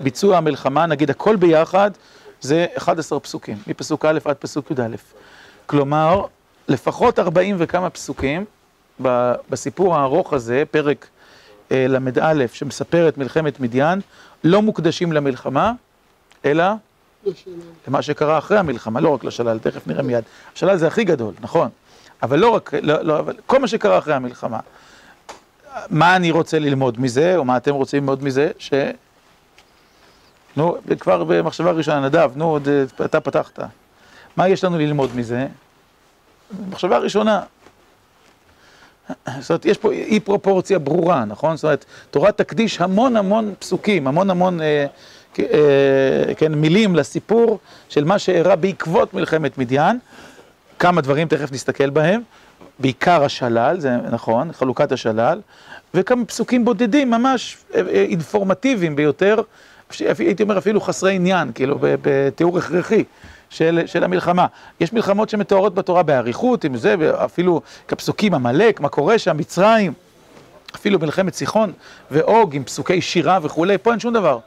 ביצוע 0.00 0.36
המלחמה, 0.36 0.86
נגיד 0.86 1.10
הכל 1.10 1.36
ביחד, 1.36 1.90
זה 2.40 2.66
11 2.74 3.20
פסוקים, 3.20 3.56
מפסוק 3.66 4.04
א' 4.04 4.18
עד 4.24 4.36
פסוק 4.36 4.70
י"א. 4.70 4.96
כלומר, 5.66 6.24
לפחות 6.68 7.18
40 7.18 7.56
וכמה 7.58 7.90
פסוקים 7.90 8.44
בסיפור 9.50 9.96
הארוך 9.96 10.32
הזה, 10.32 10.62
פרק 10.70 11.06
ל"א, 11.70 12.46
שמספר 12.52 13.08
את 13.08 13.18
מלחמת 13.18 13.60
מדיין, 13.60 14.00
לא 14.44 14.62
מוקדשים 14.62 15.12
למלחמה, 15.12 15.72
אלא 16.44 16.64
למה 17.88 18.02
שקרה 18.02 18.38
אחרי 18.38 18.58
המלחמה, 18.58 19.00
לא 19.00 19.08
רק 19.08 19.24
לשלל, 19.24 19.58
תכף 19.58 19.86
נראה 19.86 20.02
מיד. 20.02 20.24
השלל 20.54 20.76
זה 20.76 20.86
הכי 20.86 21.04
גדול, 21.04 21.34
נכון, 21.40 21.68
אבל 22.22 22.38
לא 22.38 22.50
רק, 22.50 22.74
לא, 22.82 23.02
לא, 23.02 23.18
אבל 23.18 23.36
כל 23.46 23.58
מה 23.58 23.68
שקרה 23.68 23.98
אחרי 23.98 24.14
המלחמה. 24.14 24.58
מה 25.90 26.16
אני 26.16 26.30
רוצה 26.30 26.58
ללמוד 26.58 27.00
מזה, 27.00 27.36
או 27.36 27.44
מה 27.44 27.56
אתם 27.56 27.74
רוצים 27.74 27.98
ללמוד 28.02 28.24
מזה, 28.24 28.50
ש... 28.58 28.72
נו, 30.56 30.76
כבר 31.00 31.24
במחשבה 31.24 31.70
ראשונה, 31.70 32.00
נדב, 32.00 32.30
נו, 32.34 32.50
עוד, 32.50 32.68
אתה 33.04 33.20
פתחת. 33.20 33.58
מה 34.36 34.48
יש 34.48 34.64
לנו 34.64 34.78
ללמוד 34.78 35.16
מזה? 35.16 35.46
מחשבה 36.70 36.98
ראשונה. 36.98 37.42
זאת 39.40 39.50
אומרת, 39.50 39.64
יש 39.64 39.78
פה 39.78 39.92
אי 39.92 40.20
פרופורציה 40.20 40.78
ברורה, 40.78 41.24
נכון? 41.24 41.56
זאת 41.56 41.64
אומרת, 41.64 41.84
תורה 42.10 42.32
תקדיש 42.32 42.80
המון 42.80 43.16
המון 43.16 43.54
פסוקים, 43.58 44.06
המון 44.06 44.30
המון, 44.30 44.60
אה, 44.60 44.66
אה, 44.66 44.86
כן, 46.36 46.54
מילים 46.54 46.96
לסיפור 46.96 47.58
של 47.88 48.04
מה 48.04 48.18
שאירע 48.18 48.54
בעקבות 48.54 49.14
מלחמת 49.14 49.58
מדיין. 49.58 49.98
כמה 50.78 51.00
דברים, 51.00 51.28
תכף 51.28 51.52
נסתכל 51.52 51.90
בהם. 51.90 52.20
בעיקר 52.78 53.24
השלל, 53.24 53.80
זה 53.80 53.96
נכון, 54.10 54.52
חלוקת 54.52 54.92
השלל, 54.92 55.40
וכמה 55.94 56.24
פסוקים 56.24 56.64
בודדים, 56.64 57.10
ממש 57.10 57.56
אינפורמטיביים 57.74 58.96
ביותר, 58.96 59.40
הייתי 60.18 60.42
אומר 60.42 60.58
אפילו 60.58 60.80
חסרי 60.80 61.14
עניין, 61.14 61.52
כאילו, 61.54 61.78
בתיאור 61.80 62.58
הכרחי. 62.58 63.04
של, 63.52 63.82
של 63.86 64.04
המלחמה. 64.04 64.46
יש 64.80 64.92
מלחמות 64.92 65.28
שמתוארות 65.28 65.74
בתורה 65.74 66.02
באריכות, 66.02 66.64
עם 66.64 66.76
זה, 66.76 66.94
אפילו 67.24 67.60
כפסוקים 67.88 68.34
עמלק, 68.34 68.80
מה 68.80 68.88
קורה 68.88 69.18
שם, 69.18 69.36
מצרים, 69.36 69.92
אפילו 70.74 70.98
מלחמת 70.98 71.34
סיחון 71.34 71.72
ואוג 72.10 72.56
עם 72.56 72.64
פסוקי 72.64 73.00
שירה 73.00 73.38
וכולי, 73.42 73.78
פה 73.78 73.90
אין 73.90 74.00
שום 74.00 74.14
דבר. 74.14 74.38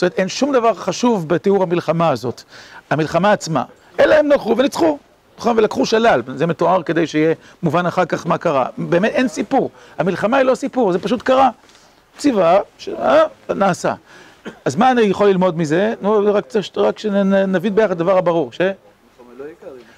זאת 0.00 0.02
אומרת, 0.02 0.18
אין 0.18 0.28
שום 0.28 0.52
דבר 0.52 0.74
חשוב 0.74 1.28
בתיאור 1.28 1.62
המלחמה 1.62 2.08
הזאת, 2.08 2.42
המלחמה 2.90 3.32
עצמה, 3.32 3.64
אלא 4.00 4.14
הם 4.14 4.32
הלכו 4.32 4.56
וניצחו, 4.56 4.98
נכון? 5.38 5.58
ולקחו 5.58 5.86
שלל, 5.86 6.22
זה 6.34 6.46
מתואר 6.46 6.82
כדי 6.82 7.06
שיהיה 7.06 7.34
מובן 7.62 7.86
אחר 7.86 8.04
כך 8.04 8.26
מה 8.26 8.38
קרה. 8.38 8.66
באמת 8.78 9.10
אין 9.10 9.28
סיפור, 9.28 9.70
המלחמה 9.98 10.36
היא 10.36 10.44
לא 10.44 10.54
סיפור, 10.54 10.92
זה 10.92 10.98
פשוט 10.98 11.22
קרה. 11.22 11.50
ציווה, 12.18 12.60
נעשה. 13.48 13.94
אז 14.64 14.76
מה 14.76 14.90
אני 14.90 15.02
יכול 15.02 15.28
ללמוד 15.28 15.58
מזה? 15.58 15.94
נו, 16.00 16.34
רק, 16.34 16.44
רק 16.76 16.98
שנבין 16.98 17.74
ביחד 17.74 17.98
דבר 17.98 18.18
הברור, 18.18 18.52
ש... 18.52 18.60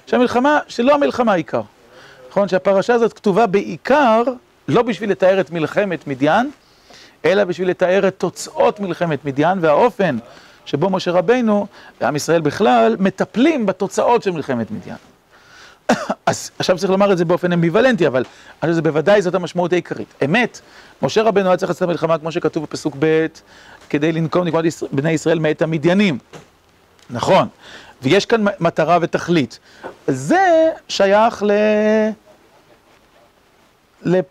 שהמלחמה, 0.07 0.59
שלא 0.67 0.93
המלחמה 0.93 1.31
העיקר. 1.31 1.61
נכון? 2.29 2.47
שהפרשה 2.47 2.93
הזאת 2.93 3.13
כתובה 3.13 3.47
בעיקר, 3.47 4.23
לא 4.67 4.81
בשביל 4.81 5.11
לתאר 5.11 5.39
את 5.39 5.51
מלחמת 5.51 6.07
מדיין, 6.07 6.51
אלא 7.25 7.43
בשביל 7.43 7.69
לתאר 7.69 8.07
את 8.07 8.15
תוצאות 8.17 8.79
מלחמת 8.79 9.25
מדיין 9.25 9.57
והאופן 9.61 10.17
שבו 10.65 10.89
משה 10.89 11.11
רבינו 11.11 11.67
ועם 12.01 12.15
ישראל 12.15 12.41
בכלל 12.41 12.95
מטפלים 12.99 13.65
בתוצאות 13.65 14.23
של 14.23 14.31
מלחמת 14.31 14.71
מדיין. 14.71 14.97
אז 16.25 16.51
עכשיו 16.59 16.77
צריך 16.77 16.91
לומר 16.91 17.11
את 17.11 17.17
זה 17.17 17.25
באופן 17.25 17.51
אמביוולנטי, 17.51 18.07
אבל 18.07 18.23
אני 18.63 18.71
חושב 18.71 18.83
בוודאי 18.83 19.21
זאת 19.21 19.35
המשמעות 19.35 19.73
העיקרית. 19.73 20.13
אמת, 20.25 20.59
משה 21.01 21.21
רבנו 21.21 21.47
היה 21.49 21.57
צריך 21.57 21.69
לצאת 21.69 21.81
למלחמה 21.81 22.17
כמו 22.17 22.31
שכתוב 22.31 22.63
בפסוק 22.63 22.95
ב', 22.99 23.27
כדי 23.89 24.11
לנקום 24.11 24.47
נקודת 24.47 24.73
בני 24.91 25.11
ישראל 25.11 25.39
מאת 25.39 25.61
המדיינים. 25.61 26.17
נכון, 27.09 27.47
ויש 28.01 28.25
כאן 28.25 28.43
מטרה 28.59 28.97
ותכלית. 29.01 29.59
זה 30.07 30.69
שייך 30.87 31.43
ל... 31.43 31.51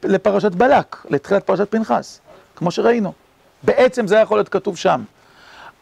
לפרשת 0.04 0.52
בלק, 0.52 0.96
לתחילת 1.10 1.44
פרשת 1.44 1.70
פנחס, 1.70 2.20
כמו 2.62 2.70
שראינו. 2.70 3.12
בעצם 3.62 4.06
זה 4.06 4.16
יכול 4.16 4.38
להיות 4.38 4.48
כתוב 4.48 4.76
שם. 4.76 5.02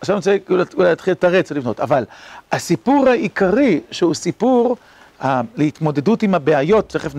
עכשיו 0.00 0.14
אני 0.14 0.18
רוצה 0.18 0.36
אולי 0.76 0.88
להתחיל 0.88 1.12
לתרץ 1.12 1.52
ולבנות, 1.52 1.80
אבל 1.80 2.04
הסיפור 2.52 3.08
העיקרי, 3.08 3.80
שהוא 3.90 4.14
סיפור 4.14 4.76
להתמודדות 5.56 6.22
עם 6.22 6.34
הבעיות, 6.34 6.88
תכף 6.88 7.12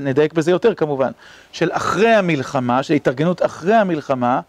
נדייק 0.00 0.32
בזה 0.32 0.50
יותר 0.50 0.74
כמובן, 0.74 1.10
של 1.52 1.68
אחרי 1.72 2.14
המלחמה, 2.14 2.82
של 2.82 2.94
התארגנות 2.94 3.44
אחרי 3.44 3.74
המלחמה, 3.74 4.40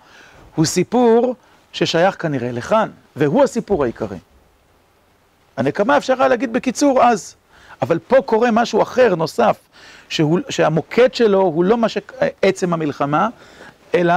הוא 0.55 0.65
סיפור 0.65 1.35
ששייך 1.73 2.21
כנראה 2.21 2.51
לכאן, 2.51 2.89
והוא 3.15 3.43
הסיפור 3.43 3.83
העיקרי. 3.83 4.17
הנקמה 5.57 5.97
אפשר 5.97 6.13
היה 6.19 6.27
להגיד 6.27 6.53
בקיצור 6.53 7.03
אז, 7.03 7.35
אבל 7.81 7.99
פה 7.99 8.17
קורה 8.25 8.51
משהו 8.51 8.81
אחר, 8.81 9.15
נוסף, 9.15 9.57
שהוא, 10.09 10.39
שהמוקד 10.49 11.13
שלו 11.13 11.41
הוא 11.41 11.63
לא 11.63 11.77
מה 11.77 11.87
שעצם 11.89 12.73
המלחמה, 12.73 13.29
אלא 13.95 14.13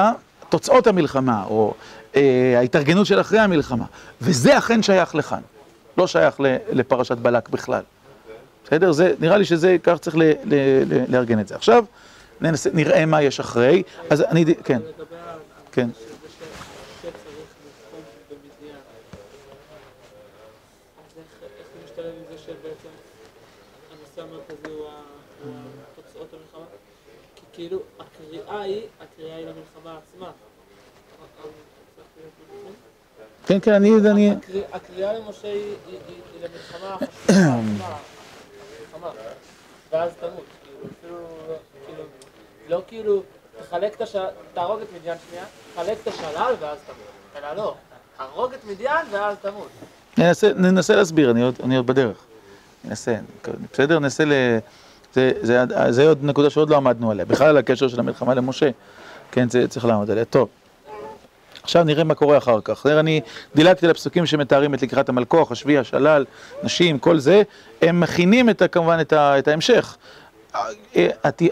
תוצאות 0.51 0.87
המלחמה, 0.87 1.45
או 1.45 1.75
אה, 2.17 2.55
ההתארגנות 2.59 3.07
של 3.07 3.21
אחרי 3.21 3.39
המלחמה, 3.39 3.85
וזה 4.21 4.59
אכן 4.59 4.83
שייך 4.83 5.15
לכאן, 5.15 5.41
לא 5.99 6.07
שייך 6.07 6.41
לפרשת 6.73 7.17
בלק 7.17 7.49
בכלל. 7.49 7.83
בסדר? 8.65 8.93
זה, 8.93 9.15
נראה 9.21 9.39
לי 9.39 9.45
שזה, 9.45 9.77
כך 9.83 9.99
צריך 9.99 10.17
ל, 10.17 10.23
ל, 10.23 10.55
ל, 10.87 11.05
לארגן 11.09 11.41
את 11.41 11.49
זה. 11.49 11.55
עכשיו, 11.55 11.85
ננסה, 12.41 12.71
נראה 12.73 13.07
מה 13.07 13.23
יש 13.23 13.41
אחרי, 13.41 13.83
אז 14.11 14.23
אני, 14.23 14.45
כן, 14.65 14.81
כן. 15.73 15.89
כאילו, 27.53 27.79
הקריאה 28.51 28.65
היא, 28.65 28.83
הקריאה 29.01 29.37
היא 29.37 29.47
למלחמה 29.47 29.99
עצמה. 29.99 30.31
כן, 33.47 33.61
כן, 33.61 33.73
אני... 33.73 33.91
אני... 34.11 34.35
הקריאה 34.73 35.13
למשה 35.13 35.49
היא 35.49 35.75
למלחמה 36.43 36.97
החשובה 37.29 39.11
ואז 39.93 40.13
תמות. 40.21 40.45
כאילו, 41.03 41.19
אפילו, 41.85 42.05
לא 42.69 42.83
כאילו, 42.87 43.23
תחלק 43.59 43.95
את 43.95 44.01
השלל, 44.01 44.27
תהרוג 44.55 44.81
את 44.81 44.89
מדיין 45.01 45.19
שנייה, 45.29 45.45
תחלק 45.75 45.99
את 46.03 46.07
השלל 46.07 46.55
ואז 46.61 46.79
תמות. 46.87 47.37
אלא 47.37 47.53
לא, 47.53 47.75
תהרוג 48.17 48.53
את 48.53 48.65
מדיין 48.65 49.07
ואז 49.11 49.37
תמות. 49.39 49.69
ננסה 50.57 50.97
להסביר, 50.97 51.31
אני 51.65 51.77
עוד 51.77 51.87
בדרך. 51.87 52.17
ננסה, 52.85 53.17
בסדר? 53.73 53.99
ננסה. 53.99 54.25
זה, 55.15 55.33
זה, 55.43 55.65
זה 55.91 56.09
עוד 56.09 56.19
נקודה 56.23 56.51
שעוד 56.51 56.71
לא 56.71 56.77
עמדנו 56.77 57.11
עליה, 57.11 57.25
בכלל 57.25 57.57
הקשר 57.57 57.89
של 57.89 58.01
המלחמה 58.01 58.35
למשה, 58.35 58.71
כן, 59.33 59.49
זה 59.49 59.69
צריך 59.69 59.85
לעמוד 59.85 60.11
עליה. 60.11 60.25
טוב, 60.25 60.49
עכשיו 61.63 61.85
נראה 61.85 62.05
מה 62.05 62.15
קורה 62.15 62.39
אחר 62.39 62.61
כך. 62.65 62.87
אני 62.87 63.21
דילגתי 63.55 63.87
לפסוקים 63.87 64.27
שמתארים 64.27 64.75
את 64.75 64.83
לקראת 64.83 65.09
המלכוך, 65.09 65.53
השביעי, 65.53 65.79
השלל, 65.79 66.25
נשים, 66.63 66.99
כל 66.99 67.19
זה, 67.19 67.43
הם 67.83 68.01
מכינים 68.01 68.51
את, 68.51 68.63
כמובן 68.73 68.99
את, 69.01 69.13
ה, 69.13 69.39
את 69.39 69.49
ההמשך. 69.49 69.97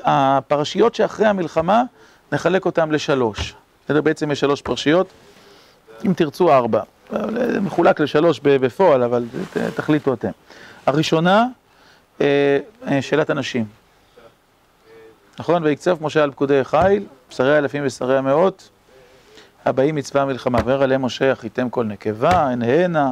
הפרשיות 0.05 0.95
שאחרי 0.95 1.27
המלחמה, 1.27 1.83
נחלק 2.33 2.67
אותן 2.67 2.91
לשלוש. 2.91 3.55
בסדר? 3.85 4.01
בעצם 4.01 4.31
יש 4.31 4.41
שלוש 4.41 4.63
פרשיות, 4.63 5.07
אם 6.07 6.13
תרצו 6.13 6.53
ארבע. 6.53 6.83
זה 7.11 7.61
מחולק 7.61 8.01
לשלוש 8.01 8.41
בפועל, 8.43 9.03
אבל 9.03 9.25
תחליטו 9.75 10.13
אתם. 10.13 10.31
הראשונה, 10.87 11.37
אה, 11.39 11.43
אה, 11.43 11.47
שאלת 13.01 13.31
הנשים. 13.31 13.65
נכון? 15.39 15.63
ויקצף 15.65 15.97
משה 16.01 16.23
על 16.23 16.31
פקודי 16.31 16.65
חיל, 16.65 17.07
שרי 17.31 17.55
האלפים 17.55 17.83
ושרי 17.87 18.19
המאות, 18.19 18.69
הבאים 19.65 19.95
מצווה 19.95 20.23
המלחמה. 20.23 20.59
ואומר 20.65 20.83
עליהם 20.83 21.05
משה, 21.05 21.33
אחריתם 21.33 21.71
כל 21.71 21.85
נקבה, 21.85 22.31
הן 22.31 22.63
הנה, 22.63 23.11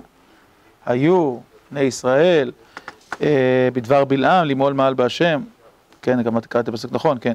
היו 0.86 1.38
בני 1.70 1.80
ישראל, 1.80 2.52
אה, 3.22 3.68
בדבר 3.72 4.04
בלעם, 4.04 4.46
למעול 4.46 4.72
מעל 4.72 4.94
בהשם. 4.94 5.42
כן, 6.02 6.22
גם 6.22 6.40
קראתי 6.40 6.72
פסוק 6.72 6.92
נכון, 6.92 7.18
כן. 7.20 7.34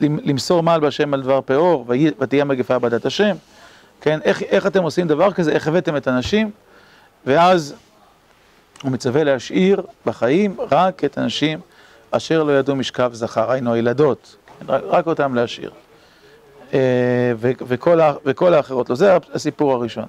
למסור 0.00 0.62
מעל 0.62 0.80
בהשם 0.80 1.14
על 1.14 1.22
דבר 1.22 1.40
פאור, 1.40 1.86
ותהיה 2.18 2.44
מגפה 2.44 2.78
בעדת 2.78 3.06
השם. 3.06 3.36
כן, 4.00 4.18
איך, 4.24 4.42
איך 4.42 4.66
אתם 4.66 4.82
עושים 4.82 5.08
דבר 5.08 5.32
כזה, 5.32 5.52
איך 5.52 5.68
הבאתם 5.68 5.96
את 5.96 6.06
הנשים, 6.06 6.50
ואז 7.26 7.74
הוא 8.82 8.92
מצווה 8.92 9.24
להשאיר 9.24 9.82
בחיים 10.06 10.56
רק 10.70 11.04
את 11.04 11.18
הנשים 11.18 11.60
אשר 12.10 12.42
לא 12.42 12.58
ידעו 12.58 12.76
משכב 12.76 13.10
זכר, 13.12 13.50
היינו 13.50 13.74
הילדות, 13.74 14.36
רק 14.68 15.06
אותם 15.06 15.34
להשאיר. 15.34 15.70
אה, 16.74 17.32
וכל, 17.40 18.00
וכל 18.24 18.54
האחרות 18.54 18.90
לא, 18.90 18.96
זה 18.96 19.16
הסיפור 19.34 19.72
הראשון. 19.72 20.06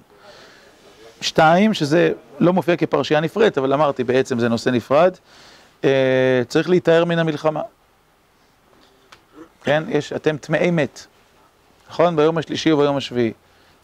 שתיים, 1.21 1.73
שזה 1.73 2.11
לא 2.39 2.53
מופיע 2.53 2.75
כפרשייה 2.75 3.19
נפרדת, 3.19 3.57
אבל 3.57 3.73
אמרתי, 3.73 4.03
בעצם 4.03 4.39
זה 4.39 4.49
נושא 4.49 4.69
נפרד, 4.69 5.17
אה, 5.83 6.41
צריך 6.47 6.69
להיטהר 6.69 7.05
מן 7.05 7.19
המלחמה. 7.19 7.61
כן, 9.63 9.83
יש, 9.89 10.13
אתם 10.13 10.37
טמאי 10.37 10.71
מת, 10.71 11.05
נכון? 11.89 12.15
ביום 12.15 12.37
השלישי 12.37 12.71
וביום 12.71 12.97
השביעי. 12.97 13.33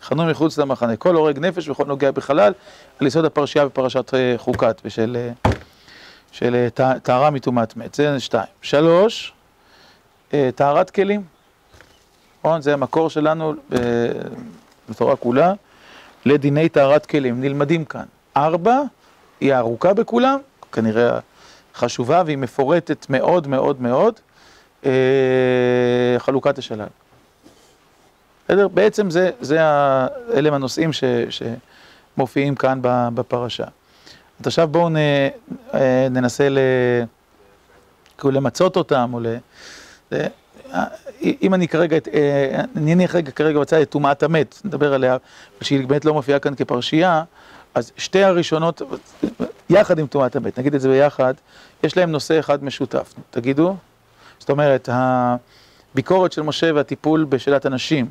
חנו 0.02 0.26
מחוץ 0.26 0.58
למחנה, 0.58 0.96
כל 0.96 1.16
הורג 1.16 1.40
נפש 1.40 1.70
וכל 1.70 1.86
נוגע 1.86 2.12
בחלל, 2.12 2.54
על 3.00 3.08
יסוד 3.08 3.26
הפרשייה 3.26 3.66
בפרשת 3.66 4.14
אה, 4.14 4.34
חוקת 4.38 4.82
ושל 4.86 5.18
אה, 5.46 5.52
של 6.32 6.56
אה, 6.56 6.70
טה- 6.70 7.00
טהרה 7.04 7.30
מטומאת 7.30 7.78
מת, 7.78 7.96
זה 7.96 8.20
שתיים. 8.20 8.48
שלוש, 8.62 9.34
טהרת 10.56 10.90
כלים, 10.90 11.24
נכון? 12.40 12.62
זה 12.62 12.74
המקור 12.74 13.10
שלנו 13.10 13.54
בתורה 14.90 15.16
כולה, 15.16 15.54
לדיני 16.26 16.70
טהרת 16.70 17.06
כלים, 17.06 17.42
נלמדים 17.42 17.86
כאן. 17.86 18.04
ארבע, 18.38 18.80
היא 19.42 19.54
הארוכה 19.54 19.94
בכולם, 19.94 20.40
כנראה 20.72 21.20
חשובה 21.76 22.24
והיא 22.26 22.38
מפורטת 22.38 23.06
מאוד 23.10 23.48
מאוד 23.48 23.82
מאוד, 23.82 24.14
חלוקת 26.18 26.58
השלל. 26.58 26.88
בסדר? 28.50 28.68
בעצם 28.68 29.10
זה, 29.10 29.32
זה 29.42 29.64
ה, 29.64 30.08
אלה 30.34 30.48
הם 30.48 30.54
הנושאים 30.54 30.94
ש, 30.94 31.04
שמופיעים 31.30 32.56
כאן 32.56 32.80
בפרשה. 33.14 33.64
אז 34.40 34.48
עכשיו 34.48 34.68
בואו 34.68 34.90
נ, 34.90 34.96
אה, 35.74 36.08
ננסה 36.12 36.50
ל, 36.50 36.58
כאילו 38.18 38.32
למצות 38.32 38.78
אותם, 38.78 39.12
או 39.14 39.20
ל... 39.20 39.28
ל- 40.12 40.26
אה, 40.74 40.84
אם 41.42 41.54
אני 41.54 41.68
כרגע, 41.68 41.98
אה, 42.14 42.62
אני 42.76 42.94
אניח 42.94 43.16
רגע 43.16 43.32
כרגע 43.32 43.60
בצד 43.60 43.82
את 43.82 43.90
טומאת 43.90 44.24
המת, 44.24 44.62
נדבר 44.66 44.94
עליה, 44.94 45.18
שהיא 45.62 45.88
באמת 45.88 46.06
לא 46.06 46.14
מופיעה 46.14 46.40
כאן 46.40 46.56
כפרשייה, 46.56 47.24
אז 47.76 47.92
שתי 47.98 48.24
הראשונות, 48.24 48.82
יחד 49.70 50.00
עם 50.00 50.08
טומאת 50.08 50.36
המת, 50.36 50.60
נגיד 50.60 50.76
את 50.76 50.82
זה 50.82 50.90
ביחד, 50.90 51.34
יש 51.84 51.98
להם 51.98 52.12
נושא 52.12 52.40
אחד 52.40 52.64
משותף, 52.64 53.14
תגידו? 53.30 53.76
זאת 54.40 54.50
אומרת, 54.50 54.90
הביקורת 54.92 56.32
של 56.32 56.42
משה 56.42 56.72
והטיפול 56.74 57.24
בשאלת 57.24 57.66
הנשים 57.66 58.10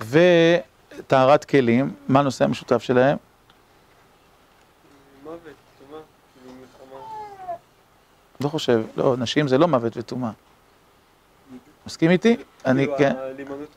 וטהרת 0.00 1.44
כלים, 1.44 1.94
מה 2.08 2.20
הנושא 2.20 2.44
המשותף 2.44 2.82
שלהם? 2.82 3.16
מוות, 5.24 5.40
טומאה, 5.78 6.00
כאילו. 6.44 7.54
לא 8.40 8.48
חושב, 8.48 8.82
לא, 8.96 9.16
נשים 9.18 9.48
זה 9.48 9.58
לא 9.58 9.68
מוות 9.68 9.96
וטומאה. 9.96 10.30
מסכים 11.86 12.10
איתי? 12.10 12.36
אני 12.66 12.84
כאילו 12.84 12.98
כן. 12.98 13.12
הלימנות 13.16 13.76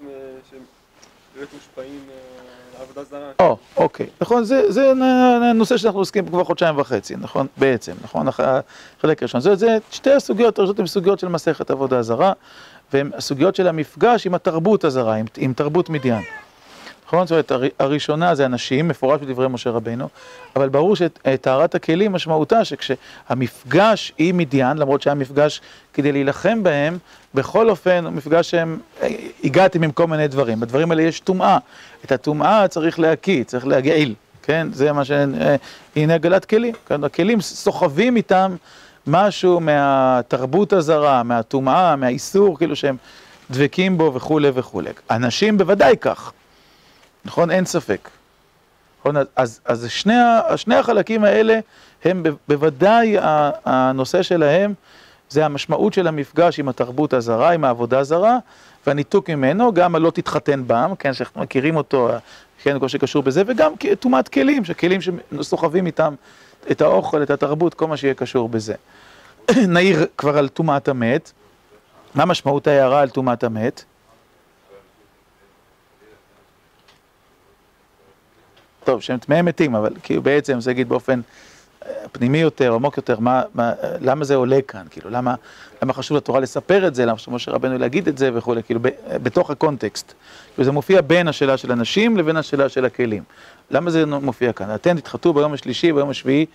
להיות 1.35 1.49
מושפעים 1.53 1.99
מעבודה 2.79 3.03
זרה. 3.03 3.31
או, 3.39 3.57
אוקיי. 3.77 4.07
נכון, 4.21 4.43
זה, 4.43 4.93
נושא 5.55 5.77
שאנחנו 5.77 5.99
עוסקים 5.99 6.25
בו 6.25 6.31
כבר 6.31 6.43
חודשיים 6.43 6.79
וחצי, 6.79 7.15
נכון? 7.15 7.47
בעצם, 7.57 7.93
נכון? 8.03 8.27
החלק 8.27 9.21
הראשון. 9.21 9.41
זה, 9.41 9.55
זה 9.55 9.77
שתי 9.91 10.11
הסוגיות 10.13 10.59
הראשונות 10.59 10.79
הן 10.79 10.87
סוגיות 10.87 11.19
של 11.19 11.27
מסכת 11.27 11.71
עבודה 11.71 12.01
זרה, 12.01 12.33
והן 12.93 13.11
הסוגיות 13.17 13.55
של 13.55 13.67
המפגש 13.67 14.25
עם 14.27 14.33
התרבות 14.33 14.83
הזרה, 14.83 15.15
עם, 15.15 15.25
עם 15.37 15.53
תרבות 15.53 15.89
מדיין. 15.89 16.23
נכון? 17.07 17.27
זאת 17.27 17.31
אומרת, 17.31 17.51
הר- 17.51 17.69
הראשונה 17.79 18.35
זה 18.35 18.45
אנשים, 18.45 18.87
מפורש 18.87 19.21
בדברי 19.21 19.47
משה 19.47 19.69
רבנו, 19.69 20.07
אבל 20.55 20.69
ברור 20.69 20.95
שטהרת 20.95 21.75
הכלים 21.75 22.11
משמעותה 22.11 22.65
שכשהמפגש 22.65 24.11
עם 24.17 24.37
מדיין, 24.37 24.77
למרות 24.77 25.01
שהיה 25.01 25.15
מפגש 25.15 25.61
כדי 25.93 26.11
להילחם 26.11 26.63
בהם, 26.63 26.97
בכל 27.33 27.69
אופן 27.69 28.07
מפגש 28.07 28.51
שהם, 28.51 28.79
הגעתם 29.43 29.83
עם 29.83 29.91
כל 29.91 30.07
מיני 30.07 30.27
דברים, 30.27 30.59
בדברים 30.59 30.91
האלה 30.91 31.01
יש 31.03 31.19
טומאה, 31.19 31.57
את 32.05 32.11
הטומאה 32.11 32.67
צריך 32.67 32.99
להקיא, 32.99 33.43
צריך 33.43 33.67
להגעיל, 33.67 34.13
כן? 34.43 34.67
זה 34.73 34.91
מה 34.91 35.05
ש... 35.05 35.11
הנה 35.95 36.13
הגלת 36.15 36.45
כלים, 36.45 36.73
כן? 36.87 37.03
הכלים 37.03 37.41
סוחבים 37.41 38.15
איתם 38.15 38.55
משהו 39.07 39.59
מהתרבות 39.59 40.73
הזרה, 40.73 41.23
מהטומאה, 41.23 41.95
מהאיסור, 41.95 42.57
כאילו 42.57 42.75
שהם 42.75 42.97
דבקים 43.51 43.97
בו 43.97 44.13
וכולי 44.13 44.49
וכולי. 44.53 44.89
אנשים 45.11 45.57
בוודאי 45.57 45.97
כך. 46.01 46.31
נכון? 47.25 47.51
אין 47.51 47.65
ספק. 47.65 48.09
נכון? 48.99 49.15
אז, 49.35 49.59
אז 49.65 49.85
שני, 49.89 50.13
שני 50.55 50.75
החלקים 50.75 51.23
האלה 51.23 51.59
הם 52.05 52.23
בוודאי 52.47 53.15
הנושא 53.65 54.23
שלהם 54.23 54.73
זה 55.29 55.45
המשמעות 55.45 55.93
של 55.93 56.07
המפגש 56.07 56.59
עם 56.59 56.69
התרבות 56.69 57.13
הזרה, 57.13 57.51
עם 57.51 57.63
העבודה 57.63 57.99
הזרה, 57.99 58.37
והניתוק 58.87 59.29
ממנו, 59.29 59.73
גם 59.73 59.95
הלא 59.95 60.09
תתחתן 60.09 60.63
בם, 60.67 60.93
כן, 60.99 61.13
שאנחנו 61.13 61.41
מכירים 61.41 61.75
אותו, 61.75 62.09
כן, 62.63 62.79
כל 62.79 62.87
שקשור 62.87 63.23
בזה, 63.23 63.43
וגם 63.47 63.73
טומאת 63.99 64.27
כלים, 64.27 64.65
שכלים 64.65 64.99
שסוחבים 65.01 65.85
איתם 65.85 66.13
את 66.71 66.81
האוכל, 66.81 67.23
את 67.23 67.29
התרבות, 67.29 67.73
כל 67.73 67.87
מה 67.87 67.97
שיהיה 67.97 68.13
קשור 68.13 68.49
בזה. 68.49 68.73
נעיר 69.67 70.05
כבר 70.17 70.37
על 70.37 70.49
טומאת 70.49 70.87
המת. 70.87 71.31
מה 72.15 72.25
משמעות 72.25 72.67
ההערה 72.67 73.01
על 73.01 73.09
טומאת 73.09 73.43
המת? 73.43 73.83
טוב, 78.83 79.01
שהם 79.01 79.17
טמאי 79.17 79.41
מתים, 79.41 79.75
אבל 79.75 79.93
כאילו 80.03 80.21
בעצם 80.21 80.61
זה 80.61 80.69
להגיד 80.69 80.89
באופן 80.89 81.21
פנימי 82.11 82.37
יותר, 82.37 82.73
עמוק 82.73 82.97
יותר, 82.97 83.19
מה, 83.19 83.43
מה, 83.53 83.73
למה 84.01 84.25
זה 84.25 84.35
עולה 84.35 84.59
כאן, 84.67 84.85
כאילו, 84.89 85.09
למה, 85.09 85.35
למה 85.81 85.93
חשוב 85.93 86.17
לתורה 86.17 86.39
לספר 86.39 86.87
את 86.87 86.95
זה, 86.95 87.05
למה 87.05 87.17
חשוב 87.17 87.33
משה 87.33 87.51
רבנו 87.51 87.77
להגיד 87.77 88.07
את 88.07 88.17
זה 88.17 88.29
וכולי, 88.33 88.63
כאילו, 88.63 88.79
ב, 88.83 88.89
בתוך 89.23 89.49
הקונטקסט. 89.49 90.13
כאילו, 90.53 90.65
זה 90.65 90.71
מופיע 90.71 91.01
בין 91.01 91.27
השאלה 91.27 91.57
של 91.57 91.71
הנשים 91.71 92.17
לבין 92.17 92.37
השאלה 92.37 92.69
של 92.69 92.85
הכלים. 92.85 93.23
למה 93.71 93.91
זה 93.91 94.05
מופיע 94.05 94.53
כאן? 94.53 94.75
אתם 94.75 94.99
תתחתו 94.99 95.33
ביום 95.33 95.53
השלישי, 95.53 95.93
ביום 95.93 96.09
השביעי, 96.09 96.45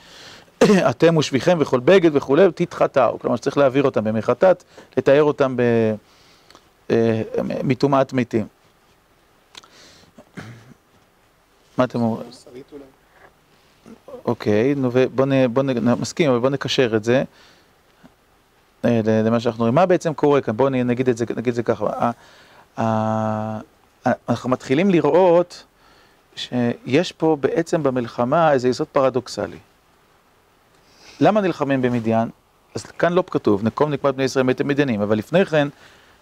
אתם 0.91 1.17
ושביכם 1.17 1.59
וכל 1.61 1.81
בגד 1.81 2.17
וכולי, 2.17 2.47
תתחתהו. 2.55 3.19
כלומר, 3.19 3.37
שצריך 3.37 3.59
להעביר 3.59 3.85
אותם 3.85 4.05
במי 4.05 4.23
חטאת, 4.23 4.65
לתאר 4.97 5.23
אותם 5.23 5.57
ב... 5.57 5.63
אה, 6.91 7.23
מטומאת 7.65 8.13
מתים. 8.13 8.47
מה 11.79 11.85
אתם 11.85 12.01
אומרים? 12.01 12.27
אוקיי, 14.27 14.75
נו 14.75 14.91
ובוא 14.93 15.27
נ... 15.27 15.55
בוא 15.55 15.63
נ... 15.63 16.01
מסכים, 16.01 16.31
אבל 16.31 16.39
בוא 16.39 16.51
נקשר 16.51 16.97
את 16.97 17.05
זה 17.05 17.25
אה, 18.85 19.01
למה 19.05 19.41
שאנחנו 19.41 19.61
רואים. 19.61 19.75
מה 19.75 19.87
בעצם 19.87 20.15
קורה 20.15 20.41
כאן? 20.41 20.57
בואו 20.57 20.69
נגיד 20.69 21.09
את 21.09 21.17
זה, 21.17 21.25
נגיד 21.37 21.49
את 21.49 21.55
זה 21.55 21.63
ככה. 21.63 22.11
אנחנו 24.29 24.51
מתחילים 24.51 24.91
לראות 24.91 25.65
שיש 26.37 27.13
פה 27.13 27.37
בעצם 27.41 27.83
במלחמה 27.83 28.53
איזה 28.53 28.69
יסוד 28.69 28.87
פרדוקסלי. 28.87 29.59
למה 31.21 31.41
נלחמים 31.41 31.83
במדיין? 31.83 32.29
אז 32.75 32.87
כאן 32.87 33.13
לא 33.13 33.25
כתוב, 33.31 33.65
נקום 33.65 33.91
נקמת 33.91 34.15
בני 34.15 34.25
ישראל 34.25 34.45
מתם 34.45 34.69
מדיינים, 34.69 35.03
אבל 35.03 35.19
לפני 35.19 35.47
כן, 35.47 35.69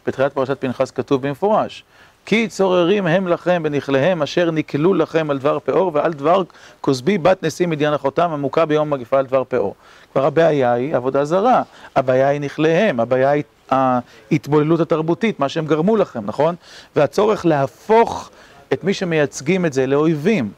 בתחילת 0.06 0.32
פרשת 0.32 0.60
פנחס 0.60 0.90
כתוב 0.90 1.26
במפורש, 1.26 1.84
כי 2.26 2.48
צוררים 2.48 3.06
הם 3.06 3.28
לכם 3.28 3.62
בנכליהם 3.62 4.22
אשר 4.22 4.50
נקלו 4.50 4.94
לכם 4.94 5.30
על 5.30 5.38
דבר 5.38 5.58
פאור 5.58 5.90
ועל 5.94 6.12
דבר 6.12 6.42
כוסבי 6.80 7.18
בת 7.18 7.42
נשיא 7.42 7.66
מדיין 7.66 7.94
אחותם 7.94 8.30
המוכה 8.30 8.66
ביום 8.66 8.90
מגפה 8.90 9.18
על 9.18 9.26
דבר 9.26 9.44
פאור. 9.44 9.74
כבר 10.12 10.26
הבעיה 10.26 10.72
היא 10.72 10.96
עבודה 10.96 11.24
זרה, 11.24 11.62
הבעיה 11.96 12.28
היא 12.28 12.40
נכליהם, 12.40 13.00
הבעיה 13.00 13.30
היא 13.30 13.42
ההתבוללות 13.70 14.80
התרבותית, 14.80 15.40
מה 15.40 15.48
שהם 15.48 15.66
גרמו 15.66 15.96
לכם, 15.96 16.26
נכון? 16.26 16.54
והצורך 16.96 17.46
להפוך 17.46 18.30
את 18.72 18.84
מי 18.84 18.94
שמייצגים 18.94 19.66
את 19.66 19.72
זה 19.72 19.86
לאויבים. 19.86 20.50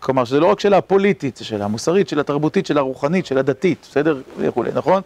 כלומר, 0.00 0.24
שזה 0.24 0.40
לא 0.40 0.46
רק 0.46 0.60
שאלה 0.60 0.78
הפוליטית, 0.78 1.36
זה 1.36 1.44
שאלה 1.44 1.64
המוסרית, 1.64 2.08
שאלה 2.08 2.20
התרבותית, 2.20 2.66
שאלה 2.66 2.80
הרוחנית, 2.80 3.26
שאלה 3.26 3.42
דתית, 3.42 3.86
בסדר? 3.90 4.20
וכולי, 4.38 4.70
נכון? 4.74 5.02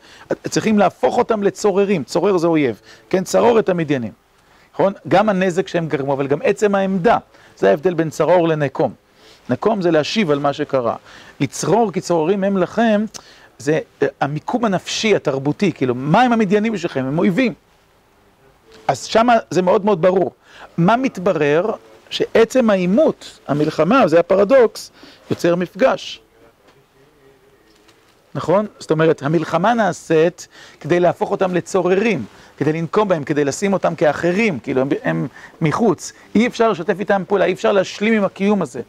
צריכים 0.49 0.79
להפוך 0.79 1.19
אותם 1.19 1.43
לצוררים, 1.43 2.05
צורר 2.05 2.37
זה 2.37 2.47
אויב, 2.47 2.81
כן? 3.11 3.25
צרור 3.25 3.59
את 3.59 3.69
המדיינים, 3.69 4.13
נכון? 4.75 4.93
גם 5.09 5.29
הנזק 5.29 5.69
שהם 5.69 5.89
גרמו, 5.89 6.13
אבל 6.13 6.27
גם 6.27 6.39
עצם 6.45 6.75
העמדה, 6.75 7.19
זה 7.57 7.71
ההבדל 7.71 7.95
בין 7.95 8.11
צרור 8.11 8.49
לנקום. 8.49 8.93
נקום 9.51 9.83
זה 9.83 9.91
להשיב 9.91 10.31
על 10.31 10.39
מה 10.39 10.53
שקרה. 10.53 10.97
לצרור 11.41 11.93
כי 11.93 12.01
צוררים 12.01 12.45
הם 12.45 12.59
לכם, 12.59 13.05
זה 13.59 13.81
אה, 14.03 14.09
המיקום 14.21 14.65
הנפשי, 14.65 15.17
התרבותי, 15.17 15.73
כאילו, 15.73 15.95
מה 15.95 16.23
הם 16.23 16.33
המדיינים 16.33 16.79
שלכם? 16.79 17.05
הם 17.05 17.19
אויבים. 17.19 17.55
אז 18.89 19.05
שמה 19.05 19.37
זה 19.51 19.63
מאוד 19.63 19.85
מאוד 19.85 20.03
ברור. 20.03 20.33
מה 20.79 20.97
מתברר? 20.97 21.71
שעצם 22.11 22.71
העימות, 22.71 23.39
המלחמה, 23.49 24.09
זה 24.09 24.21
הפרדוקס, 24.21 24.91
יוצר 25.31 25.57
מפגש. 25.57 26.22
נכון? 28.35 28.67
זאת 28.79 28.91
אומרת, 28.91 29.23
המלחמה 29.23 29.75
נעשית 29.75 30.49
כדי 30.81 31.01
להפוך 31.01 31.31
אותם 31.31 31.55
לצוררים, 31.55 32.25
כדי 32.57 32.73
לנקום 32.73 33.09
בהם, 33.09 33.25
כדי 33.25 33.45
לשים 33.45 33.73
אותם 33.73 33.95
כאחרים, 33.95 34.59
כאילו 34.59 34.81
הם, 34.81 34.89
הם 35.03 35.29
מחוץ. 35.61 36.13
אי 36.35 36.47
אפשר 36.47 36.71
לשתף 36.71 37.01
איתם 37.01 37.23
פעולה, 37.29 37.45
אי 37.45 37.53
אפשר 37.53 37.73
להשלים 37.73 38.15
עם 38.15 38.25
הקיום 38.25 38.63
הזה. 38.63 38.81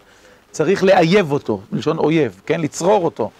צריך 0.51 0.83
לאייב 0.83 1.31
אותו, 1.31 1.61
מלשון 1.71 1.97
אויב, 1.97 2.41
כן? 2.45 2.61
לצרור 2.61 3.05
אותו. 3.05 3.31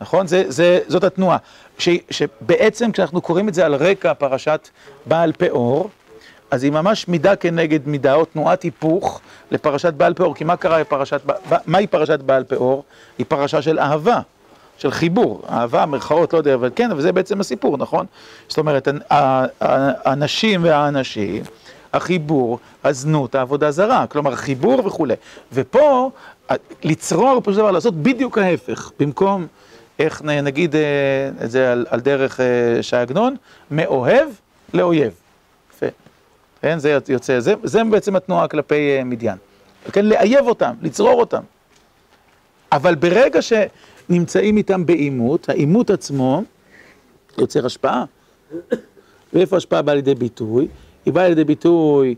נכון? 0.00 0.26
זה, 0.26 0.44
זה, 0.48 0.80
זאת 0.88 1.04
התנועה. 1.04 1.36
ש, 1.78 1.88
שבעצם 2.10 2.92
כשאנחנו 2.92 3.20
קוראים 3.20 3.48
את 3.48 3.54
זה 3.54 3.66
על 3.66 3.74
רקע 3.74 4.14
פרשת 4.14 4.68
בעל 5.06 5.32
פאור, 5.32 5.90
אז 6.50 6.64
היא 6.64 6.72
ממש 6.72 7.08
מידה 7.08 7.36
כנגד 7.36 7.88
מידה, 7.88 8.14
או 8.14 8.24
תנועת 8.24 8.62
היפוך 8.62 9.20
לפרשת 9.50 9.94
בעל 9.94 10.14
פאור. 10.14 10.34
כי 10.34 10.44
מה 10.44 10.56
קרה 10.56 10.80
בפרשת, 10.80 11.20
מהי 11.66 11.86
פרשת 11.86 12.20
בעל 12.20 12.44
פאור? 12.44 12.84
היא 13.18 13.26
פרשה 13.28 13.62
של 13.62 13.78
אהבה, 13.78 14.20
של 14.78 14.90
חיבור. 14.90 15.42
אהבה, 15.48 15.86
מרכאות, 15.86 16.32
לא 16.32 16.38
יודע, 16.38 16.54
אבל 16.54 16.70
כן, 16.76 16.90
אבל 16.90 17.00
זה 17.00 17.12
בעצם 17.12 17.40
הסיפור, 17.40 17.78
נכון? 17.78 18.06
זאת 18.48 18.58
אומרת, 18.58 18.88
הנשים 20.04 20.64
והאנשים 20.64 21.42
החיבור, 21.92 22.58
הזנות, 22.84 23.34
העבודה 23.34 23.70
זרה, 23.70 24.06
כלומר 24.06 24.36
חיבור 24.36 24.86
וכולי. 24.86 25.14
ופה, 25.52 26.10
לצרור, 26.84 27.40
פשוט 27.40 27.58
דבר, 27.58 27.70
לעשות 27.70 27.94
בדיוק 27.94 28.38
ההפך, 28.38 28.90
במקום, 29.00 29.46
איך 29.98 30.22
נגיד 30.22 30.74
את 31.44 31.50
זה 31.50 31.72
על, 31.72 31.86
על 31.90 32.00
דרך 32.00 32.40
ש"י 32.82 32.96
עגנון, 32.96 33.36
מאוהב 33.70 34.28
לאויב. 34.74 35.12
יפה. 35.74 35.86
כן, 36.62 36.78
זה 36.78 36.98
יוצא, 37.08 37.40
זה, 37.40 37.54
זה 37.62 37.84
בעצם 37.84 38.16
התנועה 38.16 38.48
כלפי 38.48 39.04
מדיין. 39.04 39.36
כן, 39.92 40.04
לאייב 40.04 40.46
אותם, 40.46 40.74
לצרור 40.82 41.20
אותם. 41.20 41.42
אבל 42.72 42.94
ברגע 42.94 43.42
שנמצאים 44.08 44.56
איתם 44.56 44.86
בעימות, 44.86 45.48
העימות 45.48 45.90
עצמו 45.90 46.42
יוצר 47.38 47.66
השפעה. 47.66 48.04
ואיפה 49.32 49.56
השפעה 49.56 49.82
באה 49.82 49.94
לידי 49.94 50.14
ביטוי? 50.14 50.68
היא 51.04 51.14
באה 51.14 51.28
לידי 51.28 51.44
ביטוי 51.44 52.14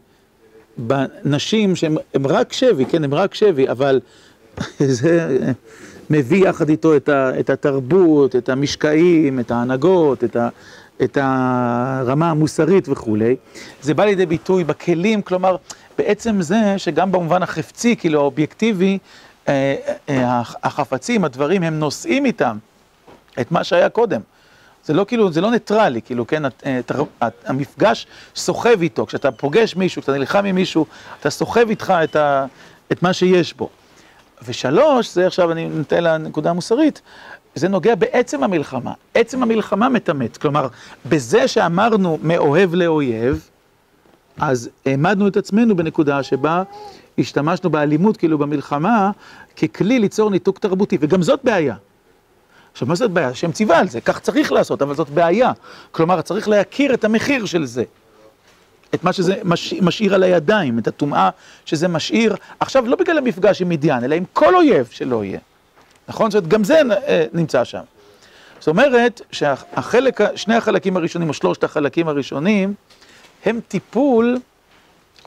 בנשים 0.76 1.76
שהן 1.76 1.96
רק 2.24 2.53
שבי, 2.53 2.85
כן, 2.85 3.05
הן 3.05 3.12
רק 3.12 3.35
שבי, 3.35 3.68
אבל 3.68 4.00
זה 4.79 5.38
מביא 6.11 6.48
יחד 6.48 6.68
איתו 6.68 6.96
את, 6.96 7.09
ה, 7.09 7.40
את 7.40 7.50
התרבות, 7.50 8.37
את 8.37 8.48
המשקעים, 8.48 9.40
את 9.40 9.50
ההנהגות, 9.50 10.24
את, 10.24 10.37
ה, 10.37 10.48
את 11.03 11.18
הרמה 11.20 12.31
המוסרית 12.31 12.88
וכולי. 12.88 13.37
זה 13.83 13.94
בא 13.94 14.05
לידי 14.05 14.26
ביטוי 14.26 14.64
בכלים, 14.64 15.22
כלומר, 15.22 15.57
בעצם 15.98 16.42
זה 16.42 16.74
שגם 16.76 17.12
במובן 17.12 17.42
החפצי, 17.42 17.96
כאילו 17.96 18.20
האובייקטיבי, 18.20 18.98
החפצים, 20.62 21.24
הדברים, 21.24 21.62
הם 21.62 21.78
נושאים 21.78 22.24
איתם 22.24 22.58
את 23.40 23.52
מה 23.52 23.64
שהיה 23.64 23.88
קודם. 23.88 24.20
זה 24.84 24.94
לא 24.94 25.04
כאילו, 25.08 25.32
זה 25.32 25.40
לא 25.40 25.50
ניטרלי, 25.50 26.02
כאילו, 26.02 26.26
כן, 26.26 26.42
המפגש 27.46 28.06
סוחב 28.36 28.82
איתו, 28.82 29.06
כשאתה 29.06 29.32
פוגש 29.32 29.76
מישהו, 29.76 30.02
כשאתה 30.02 30.18
נלחם 30.18 30.44
עם 30.44 30.54
מישהו, 30.54 30.86
אתה 31.20 31.30
סוחב 31.30 31.68
איתך 31.68 31.94
את, 32.04 32.16
ה, 32.16 32.46
את 32.92 33.02
מה 33.02 33.12
שיש 33.12 33.54
בו. 33.54 33.68
ושלוש, 34.44 35.14
זה 35.14 35.26
עכשיו 35.26 35.52
אני 35.52 35.68
נותן 35.68 36.04
לנקודה 36.04 36.50
המוסרית, 36.50 37.00
זה 37.54 37.68
נוגע 37.68 37.94
בעצם 37.94 38.44
המלחמה. 38.44 38.92
עצם 39.14 39.42
המלחמה 39.42 39.88
מטמאת, 39.88 40.36
כלומר, 40.36 40.68
בזה 41.06 41.48
שאמרנו 41.48 42.18
מאוהב 42.22 42.74
לאויב, 42.74 43.48
אז 44.38 44.70
העמדנו 44.86 45.28
את 45.28 45.36
עצמנו 45.36 45.76
בנקודה 45.76 46.22
שבה 46.22 46.62
השתמשנו 47.18 47.70
באלימות, 47.70 48.16
כאילו 48.16 48.38
במלחמה, 48.38 49.11
ככלי 49.57 49.99
ליצור 49.99 50.31
ניתוק 50.31 50.59
תרבותי, 50.59 50.99
וגם 51.01 51.23
זאת 51.23 51.40
בעיה. 51.44 51.75
עכשיו, 52.73 52.88
מה 52.88 52.94
זאת 52.94 53.11
בעיה? 53.11 53.29
השם 53.29 53.53
ציווה 53.53 53.79
על 53.79 53.88
זה, 53.88 54.01
כך 54.01 54.20
צריך 54.20 54.53
לעשות, 54.53 54.83
אבל 54.83 54.94
זאת 54.94 55.11
בעיה. 55.11 55.53
כלומר, 55.92 56.23
צריך 56.23 56.49
להכיר 56.49 56.94
את 56.94 57.05
המחיר 57.05 57.46
של 57.46 57.64
זה. 57.64 57.85
את 58.94 59.05
מה 59.05 59.12
שזה 59.12 59.35
מש, 59.44 59.73
משאיר 59.73 60.14
על 60.14 60.23
הידיים, 60.23 60.79
את 60.79 60.88
הטומאה 60.88 61.31
שזה 61.64 61.88
משאיר, 61.88 62.37
עכשיו 62.61 62.87
לא 62.87 62.96
בגלל 62.96 63.18
המפגש 63.18 63.62
עם 63.62 63.68
מדיין, 63.68 64.05
אלא 64.05 64.14
עם 64.14 64.25
כל 64.33 64.57
אויב 64.57 64.88
שלא 64.90 65.25
יהיה. 65.25 65.38
נכון? 66.09 66.31
זאת 66.31 66.38
אומרת, 66.38 66.49
גם 66.49 66.64
זה 66.64 66.81
אה, 67.07 67.27
נמצא 67.33 67.64
שם. 67.64 67.81
זאת 68.59 68.68
אומרת, 68.68 69.20
שהחלק, 69.33 70.20
שני 70.37 70.55
החלקים 70.55 70.96
הראשונים, 70.96 71.29
או 71.29 71.35
שלושת 71.35 71.64
החלקים 71.64 72.09
הראשונים, 72.09 72.75
הם 73.44 73.61
טיפול 73.68 74.38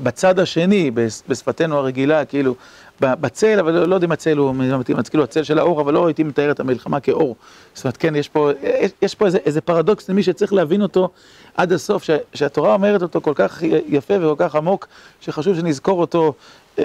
בצד 0.01 0.39
השני, 0.39 0.91
בשפתנו 1.27 1.77
הרגילה, 1.77 2.25
כאילו, 2.25 2.55
בצל, 3.01 3.59
אבל 3.59 3.85
לא 3.85 3.95
יודע 3.95 4.07
אם 4.07 4.11
הצל 4.11 4.37
הוא 4.37 4.55
מתאים, 4.55 4.97
כאילו 5.09 5.23
הצל 5.23 5.43
של 5.43 5.59
האור, 5.59 5.81
אבל 5.81 5.93
לא 5.93 6.07
הייתי 6.07 6.23
מתאר 6.23 6.51
את 6.51 6.59
המלחמה 6.59 6.99
כאור. 6.99 7.35
זאת 7.73 7.85
אומרת, 7.85 7.97
כן, 7.97 8.15
יש 8.15 8.29
פה, 8.29 8.51
יש, 8.63 8.91
יש 9.01 9.15
פה 9.15 9.25
איזה, 9.25 9.37
איזה 9.45 9.61
פרדוקס 9.61 10.09
למי 10.09 10.23
שצריך 10.23 10.53
להבין 10.53 10.81
אותו 10.81 11.09
עד 11.55 11.71
הסוף, 11.71 12.03
ש, 12.03 12.09
שהתורה 12.33 12.73
אומרת 12.73 13.01
אותו 13.01 13.21
כל 13.21 13.33
כך 13.35 13.63
יפה 13.87 14.13
וכל 14.17 14.35
כך 14.37 14.55
עמוק, 14.55 14.87
שחשוב 15.21 15.55
שנזכור 15.55 16.01
אותו, 16.01 16.33
אה, 16.79 16.83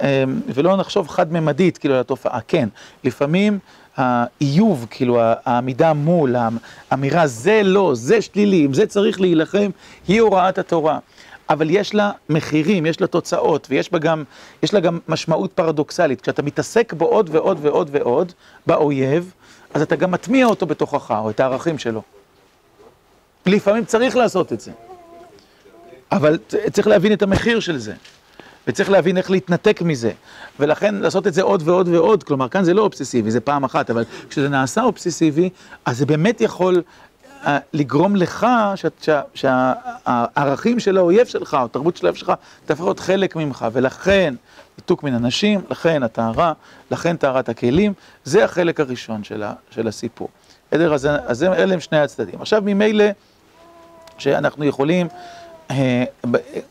אה, 0.00 0.24
ולא 0.54 0.76
נחשוב 0.76 1.08
חד-ממדית, 1.08 1.78
כאילו, 1.78 1.94
על 1.94 2.00
התופעה. 2.00 2.40
כן, 2.48 2.68
לפעמים 3.04 3.58
האיוב, 3.96 4.86
כאילו, 4.90 5.20
העמידה 5.44 5.92
מול, 5.92 6.36
האמירה, 6.90 7.26
זה 7.26 7.60
לא, 7.64 7.90
זה 7.94 8.22
שלילי, 8.22 8.64
עם 8.64 8.74
זה 8.74 8.86
צריך 8.86 9.20
להילחם, 9.20 9.70
היא 10.08 10.20
הוראת 10.20 10.58
התורה. 10.58 10.98
אבל 11.50 11.70
יש 11.70 11.94
לה 11.94 12.10
מחירים, 12.28 12.86
יש 12.86 13.00
לה 13.00 13.06
תוצאות, 13.06 13.66
ויש 13.70 13.92
בה 13.92 13.98
גם, 13.98 14.24
יש 14.62 14.74
לה 14.74 14.80
גם 14.80 14.98
משמעות 15.08 15.52
פרדוקסלית. 15.52 16.20
כשאתה 16.20 16.42
מתעסק 16.42 16.92
בו 16.92 17.04
עוד 17.04 17.30
ועוד 17.32 17.58
ועוד 17.60 17.88
ועוד, 17.92 18.32
באויב, 18.66 19.32
אז 19.74 19.82
אתה 19.82 19.96
גם 19.96 20.10
מטמיע 20.10 20.46
אותו 20.46 20.66
בתוכך, 20.66 21.10
או 21.10 21.30
את 21.30 21.40
הערכים 21.40 21.78
שלו. 21.78 22.02
לפעמים 23.46 23.84
צריך 23.84 24.16
לעשות 24.16 24.52
את 24.52 24.60
זה. 24.60 24.72
אבל 26.12 26.38
צריך 26.72 26.86
להבין 26.86 27.12
את 27.12 27.22
המחיר 27.22 27.60
של 27.60 27.78
זה. 27.78 27.94
וצריך 28.66 28.90
להבין 28.90 29.16
איך 29.16 29.30
להתנתק 29.30 29.82
מזה. 29.82 30.12
ולכן 30.60 30.94
לעשות 30.94 31.26
את 31.26 31.34
זה 31.34 31.42
עוד 31.42 31.62
ועוד 31.68 31.88
ועוד, 31.88 32.24
כלומר, 32.24 32.48
כאן 32.48 32.64
זה 32.64 32.74
לא 32.74 32.82
אובססיבי, 32.82 33.30
זה 33.30 33.40
פעם 33.40 33.64
אחת, 33.64 33.90
אבל 33.90 34.04
כשזה 34.30 34.48
נעשה 34.48 34.82
אובססיבי, 34.82 35.50
אז 35.84 35.98
זה 35.98 36.06
באמת 36.06 36.40
יכול 36.40 36.82
לגרום 37.72 38.16
לך 38.16 38.46
שהערכים 39.34 40.80
של 40.80 40.96
האויב 40.96 41.26
שלך, 41.26 41.56
או 41.60 41.64
התרבות 41.64 41.96
של 41.96 42.06
האויב 42.06 42.16
שלך, 42.16 42.32
תהפוך 42.64 42.86
להיות 42.86 43.00
חלק 43.00 43.36
ממך, 43.36 43.66
ולכן 43.72 44.34
ניתוק 44.78 45.02
מן 45.02 45.14
אנשים, 45.14 45.60
לכן 45.70 46.02
הטהרה, 46.02 46.52
לכן 46.90 47.16
טהרת 47.16 47.48
הכלים, 47.48 47.92
זה 48.24 48.44
החלק 48.44 48.80
הראשון 48.80 49.24
של, 49.24 49.88
הסיפור. 49.88 50.28
בסדר? 50.70 50.94
אז, 50.94 51.42
אלה 51.42 51.74
הם 51.74 51.80
שני 51.80 51.98
הצדדים. 51.98 52.40
עכשיו 52.40 52.62
ממילא, 52.64 53.04
שאנחנו 54.18 54.64
יכולים 54.64 55.08
אה, 55.70 56.04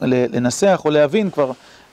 לנסח 0.01 0.81
או 0.85 0.89
להבין 0.89 1.31
כבר, 1.31 1.51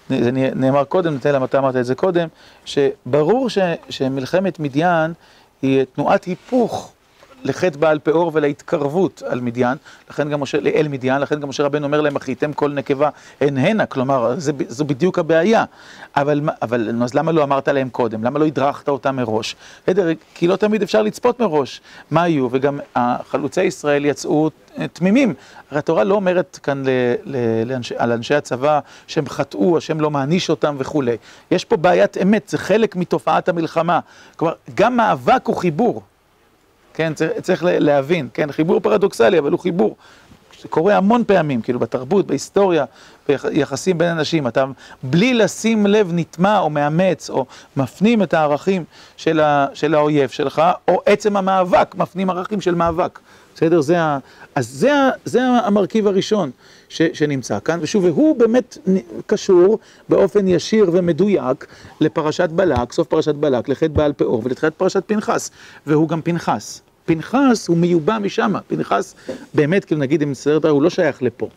זה 0.08 0.30
נאמר 0.32 0.84
קודם, 0.84 1.14
נתן 1.14 1.44
אתה 1.44 1.58
אמרת 1.58 1.76
את 1.76 1.84
זה 1.84 1.94
קודם, 1.94 2.28
שברור 2.64 3.48
שמלחמת 3.90 4.58
מדיין 4.58 5.12
היא 5.62 5.84
תנועת 5.84 6.24
היפוך 6.24 6.92
לחטא 7.44 7.78
בעל 7.78 7.98
פאור 7.98 8.30
ולהתקרבות 8.34 9.22
על 9.26 9.40
מדיין, 9.40 9.78
לכן 10.10 10.30
גם 10.30 10.40
משה, 10.40 10.60
לאל 10.60 10.86
מדיין, 10.88 11.20
לכן 11.20 11.40
גם 11.40 11.48
משה 11.48 11.62
רבנו 11.62 11.86
אומר 11.86 12.00
להם, 12.00 12.16
אחייתם 12.16 12.52
כל 12.52 12.70
נקבה 12.70 13.08
הן 13.40 13.58
הנה, 13.58 13.86
כלומר, 13.86 14.34
זה, 14.38 14.52
זו 14.68 14.84
בדיוק 14.84 15.18
הבעיה. 15.18 15.64
אבל, 16.16 16.40
אבל 16.62 17.02
אז 17.02 17.14
למה 17.14 17.32
לא 17.32 17.42
אמרת 17.42 17.68
להם 17.68 17.88
קודם? 17.88 18.24
למה 18.24 18.38
לא 18.38 18.46
הדרכת 18.46 18.88
אותם 18.88 19.16
מראש? 19.16 19.56
בסדר, 19.82 20.08
כי 20.34 20.46
לא 20.46 20.56
תמיד 20.56 20.82
אפשר 20.82 21.02
לצפות 21.02 21.40
מראש 21.40 21.80
מה 22.10 22.28
יהיו, 22.28 22.48
וגם 22.52 22.80
חלוצי 23.30 23.62
ישראל 23.62 24.04
יצאו 24.04 24.50
תמימים. 24.92 25.34
הרי 25.70 25.78
התורה 25.78 26.04
לא 26.04 26.14
אומרת 26.14 26.58
כאן 26.62 26.82
ל, 26.86 26.88
ל, 27.24 27.36
לאנשי, 27.66 27.94
על 27.98 28.12
אנשי 28.12 28.34
הצבא 28.34 28.80
שהם 29.06 29.28
חטאו, 29.28 29.78
השם 29.78 30.00
לא 30.00 30.10
מעניש 30.10 30.50
אותם 30.50 30.74
וכולי. 30.78 31.16
יש 31.50 31.64
פה 31.64 31.76
בעיית 31.76 32.16
אמת, 32.22 32.48
זה 32.48 32.58
חלק 32.58 32.96
מתופעת 32.96 33.48
המלחמה. 33.48 34.00
כלומר, 34.36 34.54
גם 34.74 34.96
מאבק 34.96 35.46
הוא 35.46 35.56
חיבור. 35.56 36.02
כן, 36.94 37.14
צריך, 37.14 37.32
צריך 37.42 37.64
להבין, 37.66 38.28
כן, 38.34 38.52
חיבור 38.52 38.80
פרדוקסלי, 38.80 39.38
אבל 39.38 39.52
הוא 39.52 39.60
חיבור. 39.60 39.96
שקורה 40.62 40.96
המון 40.96 41.24
פעמים, 41.26 41.62
כאילו 41.62 41.78
בתרבות, 41.78 42.26
בהיסטוריה, 42.26 42.84
ביחסים 43.28 43.98
בין 43.98 44.08
אנשים, 44.08 44.46
אתה 44.46 44.64
בלי 45.02 45.34
לשים 45.34 45.86
לב 45.86 46.10
נטמע 46.12 46.58
או 46.58 46.70
מאמץ 46.70 47.30
או 47.30 47.46
מפנים 47.76 48.22
את 48.22 48.34
הערכים 48.34 48.84
של, 49.16 49.40
ה, 49.40 49.66
של 49.74 49.94
האויב 49.94 50.28
שלך, 50.28 50.62
או 50.88 51.02
עצם 51.06 51.36
המאבק, 51.36 51.94
מפנים 51.98 52.30
ערכים 52.30 52.60
של 52.60 52.74
מאבק. 52.74 53.18
בסדר? 53.62 53.80
זה 53.80 54.00
ה... 54.00 54.18
אז 54.54 54.68
זה, 54.68 54.94
ה... 54.94 55.10
זה 55.24 55.42
המרכיב 55.42 56.06
הראשון 56.06 56.50
ש... 56.88 57.02
שנמצא 57.12 57.58
כאן, 57.64 57.78
ושוב, 57.82 58.04
והוא 58.04 58.36
באמת 58.36 58.78
קשור 59.26 59.78
באופן 60.08 60.48
ישיר 60.48 60.90
ומדויק 60.92 61.66
לפרשת 62.00 62.48
בלק, 62.48 62.92
סוף 62.92 63.08
פרשת 63.08 63.34
בלק, 63.34 63.68
לחטא 63.68 63.88
בעל 63.88 64.12
פאור 64.12 64.42
ולתחילת 64.44 64.74
פרשת 64.74 65.02
פנחס, 65.06 65.50
והוא 65.86 66.08
גם 66.08 66.22
פנחס. 66.22 66.82
פנחס 67.04 67.68
הוא 67.68 67.76
מיובא 67.76 68.18
משם, 68.18 68.52
פנחס 68.68 69.14
באמת, 69.54 69.84
כאילו 69.84 70.00
נגיד, 70.00 70.22
אם 70.22 70.30
נסתדר, 70.30 70.70
הוא 70.70 70.82
לא 70.82 70.90
שייך 70.90 71.22
לפה. 71.22 71.48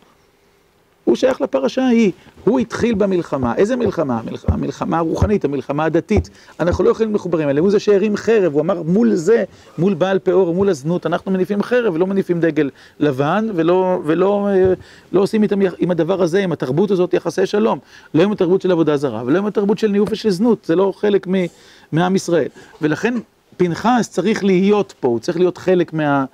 הוא 1.06 1.16
שייך 1.16 1.40
לפרשה 1.40 1.82
ההיא, 1.82 2.12
הוא 2.44 2.60
התחיל 2.60 2.94
במלחמה, 2.94 3.54
איזה 3.56 3.76
מלחמה? 3.76 4.20
המלחמה 4.48 4.98
הרוחנית, 4.98 5.44
המלחמה 5.44 5.84
הדתית, 5.84 6.30
אנחנו 6.60 6.84
לא 6.84 6.90
יכולים 6.90 7.12
מחוברים 7.12 7.48
אליהם, 7.48 7.64
הוא 7.64 7.70
זה 7.70 7.78
שהרים 7.78 8.16
חרב, 8.16 8.52
הוא 8.52 8.60
אמר 8.60 8.82
מול 8.82 9.14
זה, 9.14 9.44
מול 9.78 9.94
בעל 9.94 10.18
פאור, 10.18 10.54
מול 10.54 10.68
הזנות, 10.68 11.06
אנחנו 11.06 11.30
מניפים 11.32 11.62
חרב 11.62 11.94
ולא 11.94 12.06
מניפים 12.06 12.40
דגל 12.40 12.70
לבן, 13.00 13.48
ולא, 13.54 14.00
ולא 14.04 14.48
אה, 14.48 14.74
לא 15.12 15.20
עושים 15.20 15.42
איתם, 15.42 15.58
עם 15.78 15.90
הדבר 15.90 16.22
הזה, 16.22 16.44
עם 16.44 16.52
התרבות 16.52 16.90
הזאת, 16.90 17.14
יחסי 17.14 17.46
שלום, 17.46 17.78
לא 18.14 18.22
עם 18.22 18.32
התרבות 18.32 18.62
של 18.62 18.70
עבודה 18.70 18.96
זרה, 18.96 19.22
ולא 19.26 19.38
עם 19.38 19.46
התרבות 19.46 19.78
של 19.78 19.88
ניאוף 19.88 20.08
ושל 20.12 20.30
זנות, 20.30 20.64
זה 20.64 20.76
לא 20.76 20.92
חלק 20.96 21.26
מעם 21.92 22.16
ישראל, 22.16 22.48
ולכן 22.82 23.14
פנחס 23.56 24.08
צריך 24.10 24.44
להיות 24.44 24.94
פה, 25.00 25.08
הוא 25.08 25.18
צריך 25.18 25.38
להיות 25.38 25.58
חלק 25.58 25.92
מה, 25.92 26.24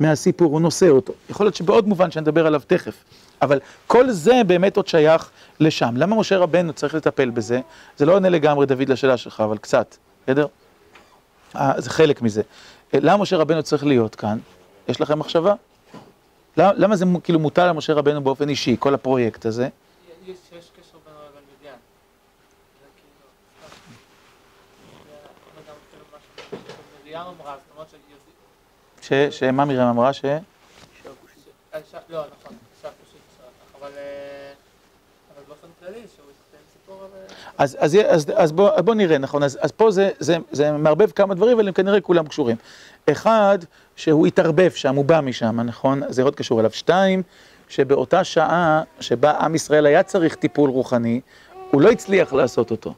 מהסיפור, 0.00 0.52
הוא 0.52 0.60
נושא 0.60 0.88
אותו, 0.88 1.12
יכול 1.30 1.46
להיות 1.46 1.54
שבעוד 1.54 1.88
מובן 1.88 2.10
שנדבר 2.10 2.46
עליו 2.46 2.60
תכף. 2.66 2.94
אבל 3.42 3.60
כל 3.86 4.10
זה 4.10 4.40
באמת 4.46 4.76
עוד 4.76 4.86
שייך 4.86 5.30
לשם. 5.60 5.94
למה 5.96 6.16
משה 6.16 6.38
רבנו 6.38 6.72
צריך 6.72 6.94
לטפל 6.94 7.30
בזה? 7.30 7.60
זה 7.96 8.06
לא 8.06 8.14
עונה 8.14 8.28
לגמרי, 8.28 8.66
דוד, 8.66 8.88
לשאלה 8.88 9.16
שלך, 9.16 9.40
אבל 9.40 9.58
קצת, 9.58 9.96
בסדר? 10.24 10.46
אה, 11.56 11.72
זה 11.78 11.90
חלק 11.90 12.22
מזה. 12.22 12.42
אה, 12.94 12.98
למה 13.02 13.22
משה 13.22 13.36
רבנו 13.36 13.62
צריך 13.62 13.84
להיות 13.84 14.14
כאן? 14.14 14.38
יש 14.88 15.00
לכם 15.00 15.18
מחשבה? 15.18 15.54
למה, 16.56 16.72
למה 16.76 16.96
זה 16.96 17.04
כאילו 17.24 17.38
מוטל 17.38 17.62
על 17.62 17.72
משה 17.72 17.92
רבנו 17.92 18.24
באופן 18.24 18.48
אישי, 18.48 18.76
כל 18.78 18.94
הפרויקט 18.94 19.46
הזה? 19.46 19.68
יש 20.26 20.36
קשר 20.52 20.72
לא 29.10 29.30
שמה 29.30 29.64
מרים 29.64 29.80
אמרה? 29.80 30.12
ש... 30.12 30.24
לא, 30.24 30.32
נכון, 32.26 32.56
אישה 32.76 32.88
כושית 33.00 33.20
שלך, 33.36 33.46
אבל... 33.78 33.90
אה, 33.96 34.52
אבל 35.34 35.42
באופן 35.48 35.50
כללי, 35.50 35.50
שהוא 35.52 35.52
התחיל 35.52 35.54
סיפור 35.56 35.56
על... 35.56 35.62
אה, 35.62 35.71
אז, 37.58 37.76
אז, 37.80 37.98
אז, 38.06 38.26
אז 38.34 38.52
בוא, 38.52 38.80
בוא 38.80 38.94
נראה, 38.94 39.18
נכון, 39.18 39.42
אז, 39.42 39.58
אז 39.60 39.72
פה 39.72 39.90
זה, 39.90 40.10
זה, 40.18 40.36
זה 40.52 40.72
מערבב 40.72 41.10
כמה 41.10 41.34
דברים, 41.34 41.58
אבל 41.58 41.68
הם 41.68 41.74
כנראה 41.74 42.00
כולם 42.00 42.26
קשורים. 42.26 42.56
אחד, 43.10 43.58
שהוא 43.96 44.26
התערבב 44.26 44.70
שם, 44.70 44.94
הוא 44.94 45.04
בא 45.04 45.20
משם, 45.20 45.60
נכון? 45.60 46.02
זה 46.08 46.22
עוד 46.22 46.34
קשור 46.34 46.60
אליו. 46.60 46.70
שתיים, 46.70 47.22
שבאותה 47.68 48.24
שעה 48.24 48.82
שבה 49.00 49.30
עם 49.30 49.54
ישראל 49.54 49.86
היה 49.86 50.02
צריך 50.02 50.34
טיפול 50.34 50.70
רוחני, 50.70 51.20
הוא 51.70 51.80
לא 51.80 51.90
הצליח 51.90 52.32
לעשות 52.32 52.70
אותו. 52.70 52.94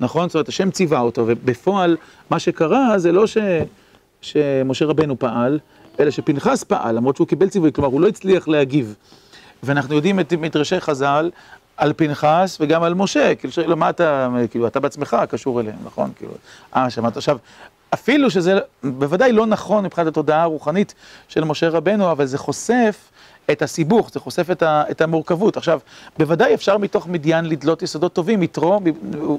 נכון? 0.00 0.28
זאת 0.28 0.34
אומרת, 0.34 0.48
השם 0.48 0.70
ציווה 0.70 1.00
אותו, 1.00 1.24
ובפועל, 1.26 1.96
מה 2.30 2.38
שקרה 2.38 2.98
זה 2.98 3.12
לא 3.12 3.26
ש, 3.26 3.38
שמשה 4.20 4.84
רבנו 4.84 5.18
פעל, 5.18 5.58
אלא 6.00 6.10
שפנחס 6.10 6.64
פעל, 6.64 6.94
למרות 6.94 7.16
שהוא 7.16 7.26
קיבל 7.26 7.48
ציווי, 7.48 7.72
כלומר, 7.72 7.88
הוא 7.88 8.00
לא 8.00 8.08
הצליח 8.08 8.48
להגיב. 8.48 8.94
ואנחנו 9.62 9.94
יודעים 9.94 10.20
את 10.20 10.32
מדרשי 10.32 10.80
חז"ל 10.80 11.30
על 11.80 11.92
פנחס 11.96 12.56
וגם 12.60 12.82
על 12.82 12.94
משה, 12.94 13.34
כאילו, 13.34 13.76
מה 13.76 13.90
אתה, 13.90 14.28
כאילו, 14.50 14.66
אתה 14.66 14.80
בעצמך 14.80 15.16
קשור 15.30 15.60
אליהם, 15.60 15.76
נכון? 15.84 16.10
כאילו, 16.16 16.32
אה, 16.76 16.90
שמעת 16.90 17.16
עכשיו, 17.16 17.38
אפילו 17.94 18.30
שזה 18.30 18.58
בוודאי 18.84 19.32
לא 19.32 19.46
נכון 19.46 19.84
מבחינת 19.84 20.06
התודעה 20.06 20.42
הרוחנית 20.42 20.94
של 21.28 21.44
משה 21.44 21.68
רבנו, 21.68 22.12
אבל 22.12 22.26
זה 22.26 22.38
חושף 22.38 23.10
את 23.52 23.62
הסיבוך, 23.62 24.10
זה 24.12 24.20
חושף 24.20 24.50
את, 24.50 24.62
ה, 24.62 24.82
את 24.90 25.00
המורכבות. 25.00 25.56
עכשיו, 25.56 25.80
בוודאי 26.18 26.54
אפשר 26.54 26.78
מתוך 26.78 27.06
מדיין 27.06 27.44
לדלות 27.44 27.82
יסודות 27.82 28.12
טובים, 28.12 28.42
יתרו, 28.42 28.80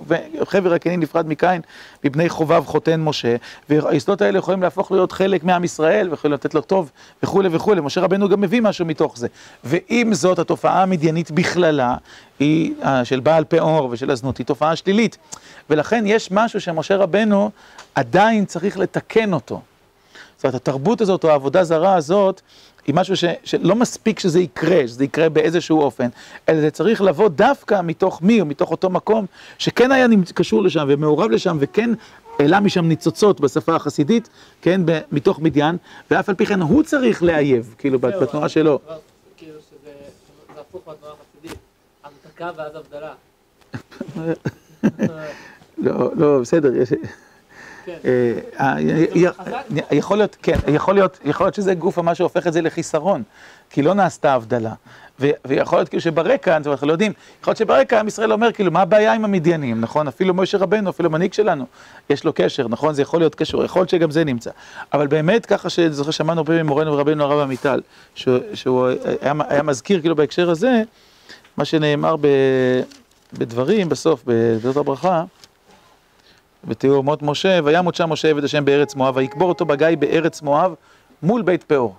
וחבר 0.07 0.73
הקני 0.73 0.97
נפרד 0.97 1.27
מקין, 1.27 1.61
מבני 2.03 2.29
חובב 2.29 2.65
חותן 2.65 3.01
משה, 3.01 3.35
והיסודות 3.69 4.21
האלה 4.21 4.39
יכולים 4.39 4.61
להפוך 4.61 4.91
להיות 4.91 5.11
חלק 5.11 5.43
מעם 5.43 5.63
ישראל, 5.63 6.09
ויכולים 6.09 6.33
לתת 6.33 6.53
לו 6.53 6.61
טוב, 6.61 6.91
וכולי 7.23 7.49
וכולי. 7.51 7.81
משה 7.81 8.01
רבנו 8.01 8.29
גם 8.29 8.41
מביא 8.41 8.61
משהו 8.61 8.85
מתוך 8.85 9.17
זה. 9.17 9.27
ועם 9.63 10.13
זאת, 10.13 10.39
התופעה 10.39 10.83
המדיינית 10.83 11.31
בכללה, 11.31 11.95
היא, 12.39 12.73
אה, 12.83 13.05
של 13.05 13.19
בעל 13.19 13.43
פאור 13.43 13.89
ושל 13.91 14.11
הזנות, 14.11 14.37
היא 14.37 14.45
תופעה 14.45 14.75
שלילית. 14.75 15.17
ולכן 15.69 16.03
יש 16.07 16.31
משהו 16.31 16.61
שמשה 16.61 16.95
רבנו 16.95 17.51
עדיין 17.95 18.45
צריך 18.45 18.79
לתקן 18.79 19.33
אותו. 19.33 19.61
זאת 20.41 20.45
אומרת, 20.45 20.55
התרבות 20.55 21.01
הזאת 21.01 21.23
או 21.23 21.29
העבודה 21.29 21.63
זרה 21.63 21.95
הזאת, 21.95 22.41
היא 22.87 22.95
משהו 22.95 23.17
ש, 23.17 23.23
שלא 23.43 23.75
מספיק 23.75 24.19
שזה 24.19 24.39
יקרה, 24.39 24.87
שזה 24.87 25.03
יקרה 25.03 25.29
באיזשהו 25.29 25.81
אופן, 25.81 26.07
אלא 26.49 26.61
זה 26.61 26.71
צריך 26.71 27.01
לבוא 27.01 27.29
דווקא 27.29 27.81
מתוך 27.83 28.21
מי, 28.21 28.41
או 28.41 28.45
מתוך 28.45 28.71
אותו 28.71 28.89
מקום, 28.89 29.25
שכן 29.57 29.91
היה 29.91 30.07
קשור 30.35 30.63
לשם 30.63 30.85
ומעורב 30.89 31.31
לשם, 31.31 31.57
וכן 31.59 31.89
העלה 32.39 32.59
משם 32.59 32.85
ניצוצות 32.85 33.39
בשפה 33.41 33.75
החסידית, 33.75 34.29
כן, 34.61 34.81
מתוך 35.11 35.39
מדיין, 35.39 35.77
ואף 36.11 36.29
על 36.29 36.35
פי 36.35 36.45
כן 36.45 36.61
הוא 36.61 36.83
צריך 36.83 37.23
לאייב, 37.23 37.75
כאילו, 37.77 37.99
בתנועה 37.99 38.49
שלו. 38.49 38.79
כאילו 39.37 39.59
שזה 39.59 39.91
זה 40.55 40.61
הפוך 40.61 40.81
מהתנועה 40.87 41.13
החסידית. 41.13 41.59
המתקה 42.03 42.51
ואז 42.57 42.71
הבדלה. 42.75 43.13
לא, 45.85 46.11
לא, 46.15 46.39
בסדר, 46.41 46.75
יש... 46.75 46.89
כן. 47.85 47.95
אה, 48.05 48.33
אה, 48.59 48.81
י- 49.15 49.25
יכול 49.91 50.17
להיות, 50.17 50.37
כן, 50.43 50.57
יכול 50.67 50.93
להיות, 50.95 51.19
יכול 51.25 51.45
להיות 51.45 51.55
שזה 51.55 51.73
גוף 51.73 51.99
מה 51.99 52.15
שהופך 52.15 52.47
את 52.47 52.53
זה 52.53 52.61
לחיסרון, 52.61 53.23
כי 53.69 53.81
לא 53.81 53.93
נעשתה 53.93 54.33
הבדלה. 54.33 54.73
ויכול 55.45 55.79
להיות 55.79 55.89
כאילו 55.89 56.01
שברקע, 56.01 56.55
אנחנו 56.57 56.87
לא 56.87 56.91
יודעים, 56.91 57.13
יכול 57.41 57.51
להיות 57.51 57.57
שברקע 57.57 57.99
עם 57.99 58.07
ישראל 58.07 58.31
אומר, 58.33 58.51
כאילו, 58.51 58.71
מה 58.71 58.81
הבעיה 58.81 59.13
עם 59.13 59.25
המדיינים, 59.25 59.81
נכון? 59.81 60.07
אפילו 60.07 60.33
משה 60.33 60.57
רבנו, 60.57 60.89
אפילו 60.89 61.09
מנהיג 61.09 61.33
שלנו, 61.33 61.65
יש 62.09 62.23
לו 62.23 62.33
קשר, 62.33 62.67
נכון? 62.67 62.93
זה 62.93 63.01
יכול 63.01 63.19
להיות 63.19 63.35
קשור, 63.35 63.63
יכול 63.63 63.79
להיות 63.79 63.89
שגם 63.89 64.11
זה 64.11 64.23
נמצא. 64.23 64.49
אבל 64.93 65.07
באמת, 65.07 65.45
ככה 65.45 65.69
שזוכר, 65.69 66.11
שמענו 66.11 66.45
פעמים 66.45 66.65
ממורנו 66.65 66.93
ורבנו 66.93 67.23
הרב 67.23 67.39
עמיטל, 67.39 67.81
שהוא, 68.15 68.87
היה, 69.21 69.63
מזכיר, 69.63 69.99
כאילו, 70.01 70.15
בהקשר 70.15 70.49
הזה, 70.49 70.81
מה 71.57 71.65
שנאמר 71.65 72.15
בדברים, 73.33 73.89
בסוף, 73.89 74.23
בדברות 74.25 74.77
הברכה, 74.77 75.23
ותראו 76.67 77.03
מות 77.03 77.21
משה, 77.21 77.59
וימות 77.63 77.95
שם 77.95 78.09
משה 78.09 78.29
עבד 78.29 78.43
השם 78.43 78.65
בארץ 78.65 78.95
מואב, 78.95 79.17
ויקבור 79.17 79.49
אותו 79.49 79.65
בגיא 79.65 79.87
בארץ 79.99 80.41
מואב 80.41 80.73
מול 81.23 81.41
בית 81.41 81.63
פאור. 81.63 81.95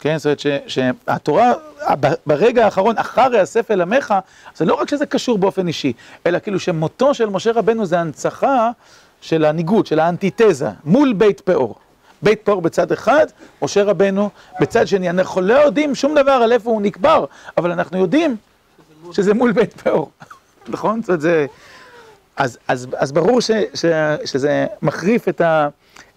כן, 0.00 0.18
זאת 0.18 0.26
אומרת 0.46 0.66
שהתורה, 0.66 1.52
ברגע 2.26 2.64
האחרון, 2.64 2.98
אחר 2.98 3.34
יאסף 3.34 3.70
אל 3.70 3.80
עמך, 3.80 4.14
זה 4.54 4.64
לא 4.64 4.74
רק 4.74 4.88
שזה 4.88 5.06
קשור 5.06 5.38
באופן 5.38 5.68
אישי, 5.68 5.92
אלא 6.26 6.38
כאילו 6.38 6.60
שמותו 6.60 7.14
של 7.14 7.26
משה 7.30 7.52
רבנו 7.52 7.86
זה 7.86 8.00
הנצחה 8.00 8.70
של 9.20 9.44
הניגוד, 9.44 9.86
של 9.86 10.00
האנטיתזה, 10.00 10.68
מול 10.84 11.12
בית 11.12 11.40
פאור. 11.40 11.74
בית 12.22 12.40
פאור 12.44 12.62
בצד 12.62 12.92
אחד, 12.92 13.26
משה 13.62 13.82
רבנו 13.84 14.30
בצד 14.60 14.86
שני. 14.86 15.10
אנחנו 15.10 15.40
לא 15.40 15.54
יודעים 15.54 15.94
שום 15.94 16.14
דבר 16.14 16.30
על 16.30 16.52
איפה 16.52 16.70
הוא 16.70 16.82
נקבר, 16.82 17.24
אבל 17.56 17.72
אנחנו 17.72 17.98
יודעים 17.98 18.36
שזה 19.12 19.34
מול 19.34 19.52
בית 19.52 19.80
פאור. 19.80 20.10
נכון? 20.68 21.00
זאת 21.00 21.08
אומרת, 21.08 21.20
זה... 21.20 21.46
אז, 22.36 22.58
אז, 22.68 22.86
אז 22.96 23.12
ברור 23.12 23.40
ש, 23.40 23.50
ש, 23.74 23.84
שזה 24.24 24.66
מחריף 24.82 25.28
את, 25.28 25.40
ה, 25.40 25.68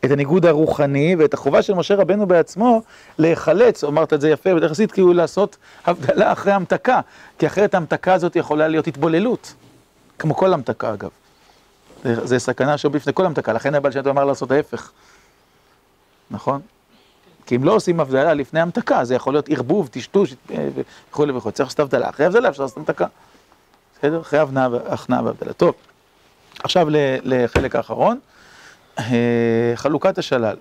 את 0.06 0.12
הניגוד 0.12 0.46
הרוחני 0.46 1.16
ואת 1.20 1.34
החובה 1.34 1.62
של 1.62 1.74
משה 1.74 1.96
רבנו 1.96 2.26
בעצמו 2.26 2.82
להיחלץ, 3.18 3.84
אמרת 3.84 4.14
את 4.14 4.22
זה 4.22 4.30
יפה, 4.30 4.56
בדרך 4.56 4.72
יחסית 4.72 4.92
כאילו 4.92 5.14
לעשות 5.14 5.58
הבדלה 5.86 6.32
אחרי 6.32 6.54
המתקה, 6.54 7.02
כי 7.40 7.48
אחרת 7.48 7.74
ההמתקה 7.74 8.14
הזאת 8.14 8.36
יכולה 8.36 8.68
להיות 8.68 8.88
התבוללות, 8.88 9.54
כמו 10.20 10.36
כל 10.36 10.54
המתקה 10.54 10.94
אגב. 10.94 11.10
זה, 12.04 12.26
זה 12.26 12.40
סכנה 12.40 12.78
שבפני 12.78 13.14
כל 13.14 13.26
המתקה, 13.26 13.54
לכן 13.54 13.76
הבעל 13.76 13.92
שם 13.92 14.08
אמר 14.10 14.26
לעשות 14.26 14.52
ההפך, 14.52 14.92
נכון? 16.32 16.62
כי 17.46 17.56
אם 17.56 17.64
לא 17.64 17.72
עושים 17.72 18.00
הבדלה 18.00 18.34
לפני 18.34 18.60
המתקה, 18.60 19.06
זה 19.06 19.16
יכול 19.16 19.34
להיות 19.34 19.50
ערבוב, 19.50 19.88
טשטוש 19.88 20.36
אה, 20.52 20.70
וכולי 21.12 21.32
וכולי, 21.32 21.54
צריך 21.54 21.70
לעשות 21.70 21.80
הבדלה, 21.80 22.10
אחרי 22.10 22.26
הבדלה 22.26 22.50
אפשר 22.50 22.64
לעשות 22.64 22.78
המתקה. 22.78 23.06
בסדר? 24.00 24.22
אחרי 24.22 24.40
והכנעה 24.44 25.24
והבדלה. 25.24 25.54
טוב, 25.54 25.74
עכשיו 26.64 26.88
לחלק 27.24 27.76
האחרון, 27.76 28.20
אה, 29.00 29.04
חלוקת 29.76 30.18
השלל. 30.18 30.56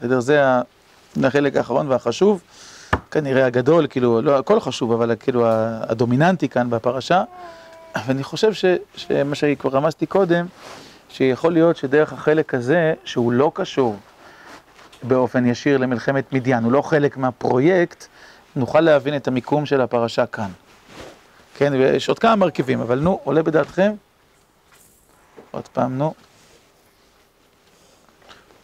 בסדר? 0.00 0.20
זה 0.20 0.42
החלק 1.24 1.56
האחרון 1.56 1.88
והחשוב, 1.88 2.42
כנראה 3.10 3.46
הגדול, 3.46 3.86
כאילו, 3.90 4.22
לא 4.22 4.38
הכל 4.38 4.60
חשוב, 4.60 4.92
אבל 4.92 5.16
כאילו 5.20 5.46
הדומיננטי 5.88 6.48
כאן 6.48 6.70
בפרשה. 6.70 7.22
ואני 8.06 8.22
חושב 8.22 8.52
ש, 8.52 8.64
שמה 8.96 9.34
שכבר 9.34 9.70
רמזתי 9.70 10.06
קודם, 10.06 10.46
שיכול 11.08 11.52
להיות 11.52 11.76
שדרך 11.76 12.12
החלק 12.12 12.54
הזה, 12.54 12.94
שהוא 13.04 13.32
לא 13.32 13.50
קשור 13.54 13.96
באופן 15.02 15.46
ישיר 15.46 15.78
למלחמת 15.78 16.32
מדיין, 16.32 16.64
הוא 16.64 16.72
לא 16.72 16.82
חלק 16.82 17.16
מהפרויקט, 17.16 18.06
נוכל 18.56 18.80
להבין 18.80 19.16
את 19.16 19.28
המיקום 19.28 19.66
של 19.66 19.80
הפרשה 19.80 20.26
כאן. 20.26 20.48
כן, 21.54 21.72
ויש 21.72 22.08
עוד 22.08 22.18
כמה 22.18 22.36
מרכיבים, 22.36 22.80
אבל 22.80 22.98
נו, 22.98 23.20
עולה 23.24 23.42
בדעתכם? 23.42 23.92
עוד 25.54 25.68
פעם, 25.68 25.98
נו. 25.98 26.14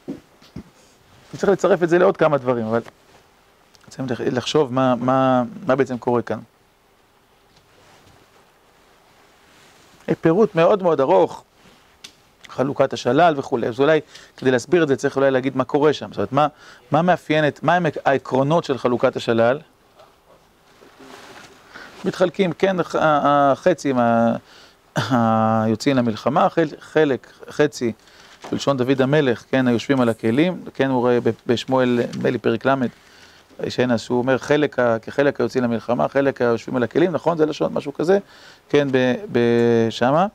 אני 0.08 1.38
צריך 1.38 1.52
לצרף 1.52 1.82
את 1.82 1.88
זה 1.88 1.98
לעוד 1.98 2.16
כמה 2.16 2.38
דברים, 2.38 2.66
אבל 2.66 2.80
צריכים 3.88 4.06
לחשוב 4.32 4.72
מה, 4.72 4.94
מה, 4.94 5.42
מה 5.66 5.76
בעצם 5.76 5.98
קורה 5.98 6.22
כאן. 6.22 6.38
פירוט 10.20 10.54
מאוד 10.54 10.82
מאוד 10.82 11.00
ארוך, 11.00 11.44
חלוקת 12.48 12.92
השלל 12.92 13.34
וכולי, 13.36 13.68
אז 13.68 13.80
אולי 13.80 14.00
כדי 14.36 14.50
להסביר 14.50 14.82
את 14.82 14.88
זה 14.88 14.96
צריך 14.96 15.16
אולי 15.16 15.30
להגיד 15.30 15.56
מה 15.56 15.64
קורה 15.64 15.92
שם, 15.92 16.08
זאת 16.08 16.16
אומרת, 16.16 16.32
מה, 16.32 16.46
מה 16.90 17.02
מאפיין 17.02 17.48
את, 17.48 17.62
מה 17.62 17.74
הם 17.74 17.86
העקרונות 18.04 18.64
של 18.64 18.78
חלוקת 18.78 19.16
השלל? 19.16 19.58
מתחלקים, 22.04 22.52
כן, 22.52 22.76
החצי 22.94 23.92
היוצאים 24.96 25.96
למלחמה, 25.96 26.48
חלק, 26.80 27.32
חצי, 27.50 27.92
בלשון 28.52 28.76
דוד 28.76 29.02
המלך, 29.02 29.44
כן, 29.50 29.68
היושבים 29.68 30.00
על 30.00 30.08
הכלים, 30.08 30.60
כן, 30.74 30.90
הוא 30.90 31.00
רואה 31.00 31.18
בשמואל, 31.46 32.00
נדמה 32.14 32.30
לי 32.30 32.38
פרק 32.38 32.66
ל', 32.66 32.74
שנס, 33.68 34.00
שהוא 34.00 34.18
אומר 34.18 34.38
חלק, 34.38 34.76
כחלק 35.02 35.40
היוצאים 35.40 35.64
למלחמה, 35.64 36.08
חלק 36.08 36.40
היושבים 36.42 36.76
על 36.76 36.82
הכלים, 36.82 37.12
נכון? 37.12 37.38
זה 37.38 37.46
לשון, 37.46 37.72
משהו 37.74 37.94
כזה, 37.94 38.18
כן, 38.68 38.88
בשמה. 39.32 40.26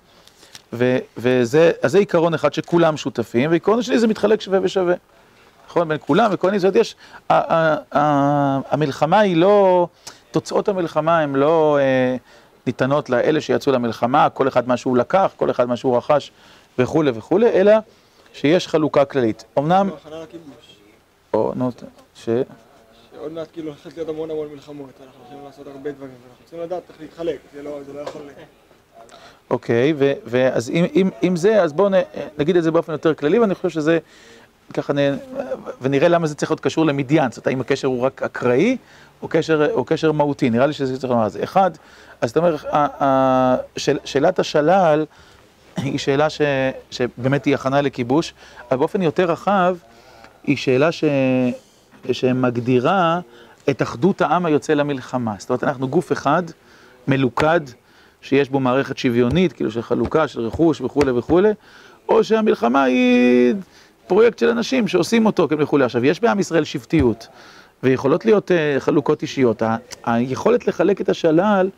וזה, 1.17 1.71
אז 1.81 1.91
זה 1.91 1.97
עיקרון 1.97 2.33
אחד 2.33 2.53
שכולם 2.53 2.97
שותפים, 2.97 3.49
ועיקרון 3.49 3.79
השני 3.79 3.99
זה 3.99 4.07
מתחלק 4.07 4.41
שווה 4.41 4.59
ושווה. 4.63 4.93
נכון? 5.67 5.87
בין 5.87 5.97
כולם, 6.01 6.29
וכל 6.33 6.57
זאת 6.57 6.75
יש, 6.75 6.95
המלחמה 8.71 9.19
היא 9.19 9.37
לא, 9.37 9.87
תוצאות 10.31 10.69
המלחמה 10.69 11.19
הן 11.19 11.35
לא 11.35 11.77
אה, 11.81 12.15
ניתנות 12.67 13.09
לאלה 13.09 13.41
שיצאו 13.41 13.71
למלחמה, 13.71 14.29
כל 14.29 14.47
אחד 14.47 14.67
מה 14.67 14.77
שהוא 14.77 14.97
לקח, 14.97 15.33
כל 15.37 15.51
אחד 15.51 15.67
מה 15.67 15.77
שהוא 15.77 15.97
רכש 15.97 16.31
וכולי 16.79 17.11
וכולי, 17.15 17.47
אלא 17.47 17.73
שיש 18.33 18.67
חלוקה 18.67 19.05
כללית. 19.05 19.45
אמנם... 19.57 19.89
הכנה 20.01 20.23
לכיבוש. 20.23 20.77
או, 21.33 21.53
נו, 21.55 21.71
ש... 22.15 22.29
שעוד 23.15 23.31
מעט 23.31 23.47
כאילו 23.53 23.67
הולכת 23.67 23.97
להיות 23.97 24.09
המון 24.09 24.31
המון 24.31 24.47
מלחמות, 24.53 24.89
אנחנו 25.05 25.19
הולכים 25.23 25.45
לעשות 25.45 25.67
הרבה 25.67 25.91
דברים, 25.91 26.11
ואנחנו 26.23 26.43
צריכים 26.45 26.59
לדעת 26.59 26.83
איך 26.89 27.01
להתחלק, 27.01 27.39
זה 27.53 27.63
לא, 27.63 27.79
זה 27.85 27.93
לא 27.93 27.99
יכול... 27.99 28.21
אוקיי, 29.49 29.93
ואז 30.25 30.69
אם, 30.69 30.85
אם, 30.95 31.09
אם 31.23 31.35
זה, 31.35 31.61
אז 31.61 31.73
בואו 31.73 31.89
נגיד 32.37 32.55
את 32.55 32.63
זה 32.63 32.71
באופן 32.71 32.91
יותר 32.91 33.13
כללי, 33.13 33.39
ואני 33.39 33.55
חושב 33.55 33.69
שזה, 33.69 33.99
ככה 34.73 34.93
נ... 34.93 34.97
ונראה 35.81 36.07
למה 36.07 36.27
זה 36.27 36.35
צריך 36.35 36.51
להיות 36.51 36.59
קשור 36.59 36.85
למדיין, 36.85 37.31
זאת 37.31 37.37
אומרת, 37.37 37.47
האם 37.47 37.61
הקשר 37.61 37.87
הוא 37.87 38.01
רק 38.01 38.23
אקראי, 38.23 38.77
או 39.21 39.27
קשר, 39.27 39.71
או 39.71 39.85
קשר 39.85 40.11
מהותי, 40.11 40.49
נראה 40.49 40.67
לי 40.67 40.73
שזה 40.73 40.99
צריך 40.99 41.11
לומר 41.11 41.27
את 41.27 41.31
זה. 41.31 41.43
אחד, 41.43 41.71
אז 42.21 42.29
אתה 42.31 42.39
אומר, 42.39 42.55
שאלת 44.05 44.39
השלל 44.39 45.05
היא 45.77 45.97
שאלה 45.99 46.29
ש- 46.29 46.41
שבאמת 46.91 47.45
היא 47.45 47.55
הכנה 47.55 47.81
לכיבוש, 47.81 48.33
אבל 48.71 48.77
באופן 48.77 49.01
יותר 49.01 49.31
רחב, 49.31 49.75
היא 50.43 50.57
שאלה 50.57 50.91
ש... 50.91 51.03
שמגדירה 52.11 53.19
את 53.69 53.81
אחדות 53.81 54.21
העם 54.21 54.45
היוצא 54.45 54.73
למלחמה. 54.73 55.35
זאת 55.37 55.49
אומרת, 55.49 55.63
אנחנו 55.63 55.87
גוף 55.87 56.11
אחד, 56.11 56.43
מלוכד, 57.07 57.59
שיש 58.21 58.49
בו 58.49 58.59
מערכת 58.59 58.97
שוויונית, 58.97 59.53
כאילו 59.53 59.71
של 59.71 59.81
חלוקה, 59.81 60.27
של 60.27 60.41
רכוש 60.41 60.81
וכולי 60.81 61.11
וכולי, 61.11 61.49
או 62.09 62.23
שהמלחמה 62.23 62.83
היא 62.83 63.53
פרויקט 64.07 64.39
של 64.39 64.49
אנשים 64.49 64.87
שעושים 64.87 65.25
אותו 65.25 65.47
וכולי. 65.59 65.83
עכשיו, 65.83 66.05
יש 66.05 66.19
בעם 66.19 66.39
ישראל 66.39 66.63
שבטיות, 66.63 67.27
ויכולות 67.83 68.25
להיות 68.25 68.51
uh, 68.51 68.79
חלוקות 68.79 69.21
אישיות. 69.21 69.61
ה- 69.61 69.75
היכולת 70.05 70.67
לחלק 70.67 71.01
את 71.01 71.09
השלל, 71.09 71.69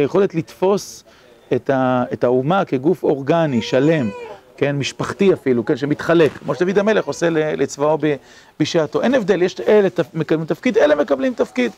היכולת 0.00 0.34
לתפוס 0.34 1.04
את, 1.52 1.70
ה, 1.70 2.04
את 2.12 2.24
האומה 2.24 2.64
כגוף 2.64 3.02
אורגני, 3.02 3.62
שלם, 3.62 4.10
כן, 4.56 4.76
משפחתי 4.76 5.32
אפילו, 5.32 5.64
כן, 5.64 5.76
שמתחלק, 5.76 6.32
כמו 6.38 6.54
שדוד 6.54 6.78
המלך 6.78 7.04
עושה 7.04 7.30
לצבאו 7.30 7.98
בשעתו. 8.60 9.02
אין 9.02 9.14
הבדל, 9.14 9.42
יש 9.42 9.60
אלה 9.60 9.88
מקבלים 10.14 10.46
תפקיד, 10.46 10.78
אלה 10.78 10.94
מקבלים 10.94 11.34
תפקיד. 11.34 11.72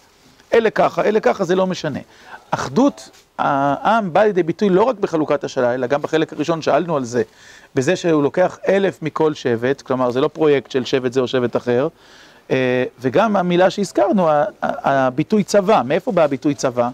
אלה 0.55 0.71
ככה, 0.71 1.05
אלה 1.05 1.21
ככה, 1.21 1.45
זה 1.45 1.55
לא 1.55 1.67
משנה. 1.67 1.99
אחדות 2.51 3.11
העם 3.39 4.13
באה 4.13 4.25
לידי 4.25 4.43
ביטוי 4.43 4.69
לא 4.69 4.83
רק 4.83 4.97
בחלוקת 4.97 5.45
השלל, 5.45 5.65
אלא 5.65 5.87
גם 5.87 6.03
בחלק 6.03 6.33
הראשון 6.33 6.63
שאלנו 6.63 6.97
על 6.97 7.05
זה, 7.05 7.23
בזה 7.75 7.97
שהוא 7.97 8.23
לוקח 8.23 8.59
אלף 8.69 9.03
מכל 9.03 9.35
שבט, 9.35 9.83
כלומר 9.83 10.11
זה 10.11 10.21
לא 10.21 10.29
פרויקט 10.29 10.71
של 10.71 10.85
שבט 10.85 11.13
זה 11.13 11.21
או 11.21 11.29
שבט 11.29 11.57
אחר, 11.57 11.89
אה, 12.51 12.85
וגם 13.01 13.37
המילה 13.37 13.71
שהזכרנו, 13.71 14.29
הביטוי 14.63 15.45
צבא, 15.45 15.83
מאיפה 15.85 16.13
בא 16.13 16.23
הביטוי 16.23 16.55
צבא? 16.55 16.89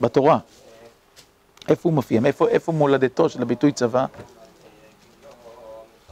בתורה. 0.00 0.38
איפה 1.68 1.88
הוא 1.88 1.94
מופיע? 1.94 2.20
מאיפה 2.20 2.48
איפה 2.48 2.72
מולדתו 2.72 3.28
של 3.28 3.42
הביטוי 3.42 3.72
צבא? 3.72 4.06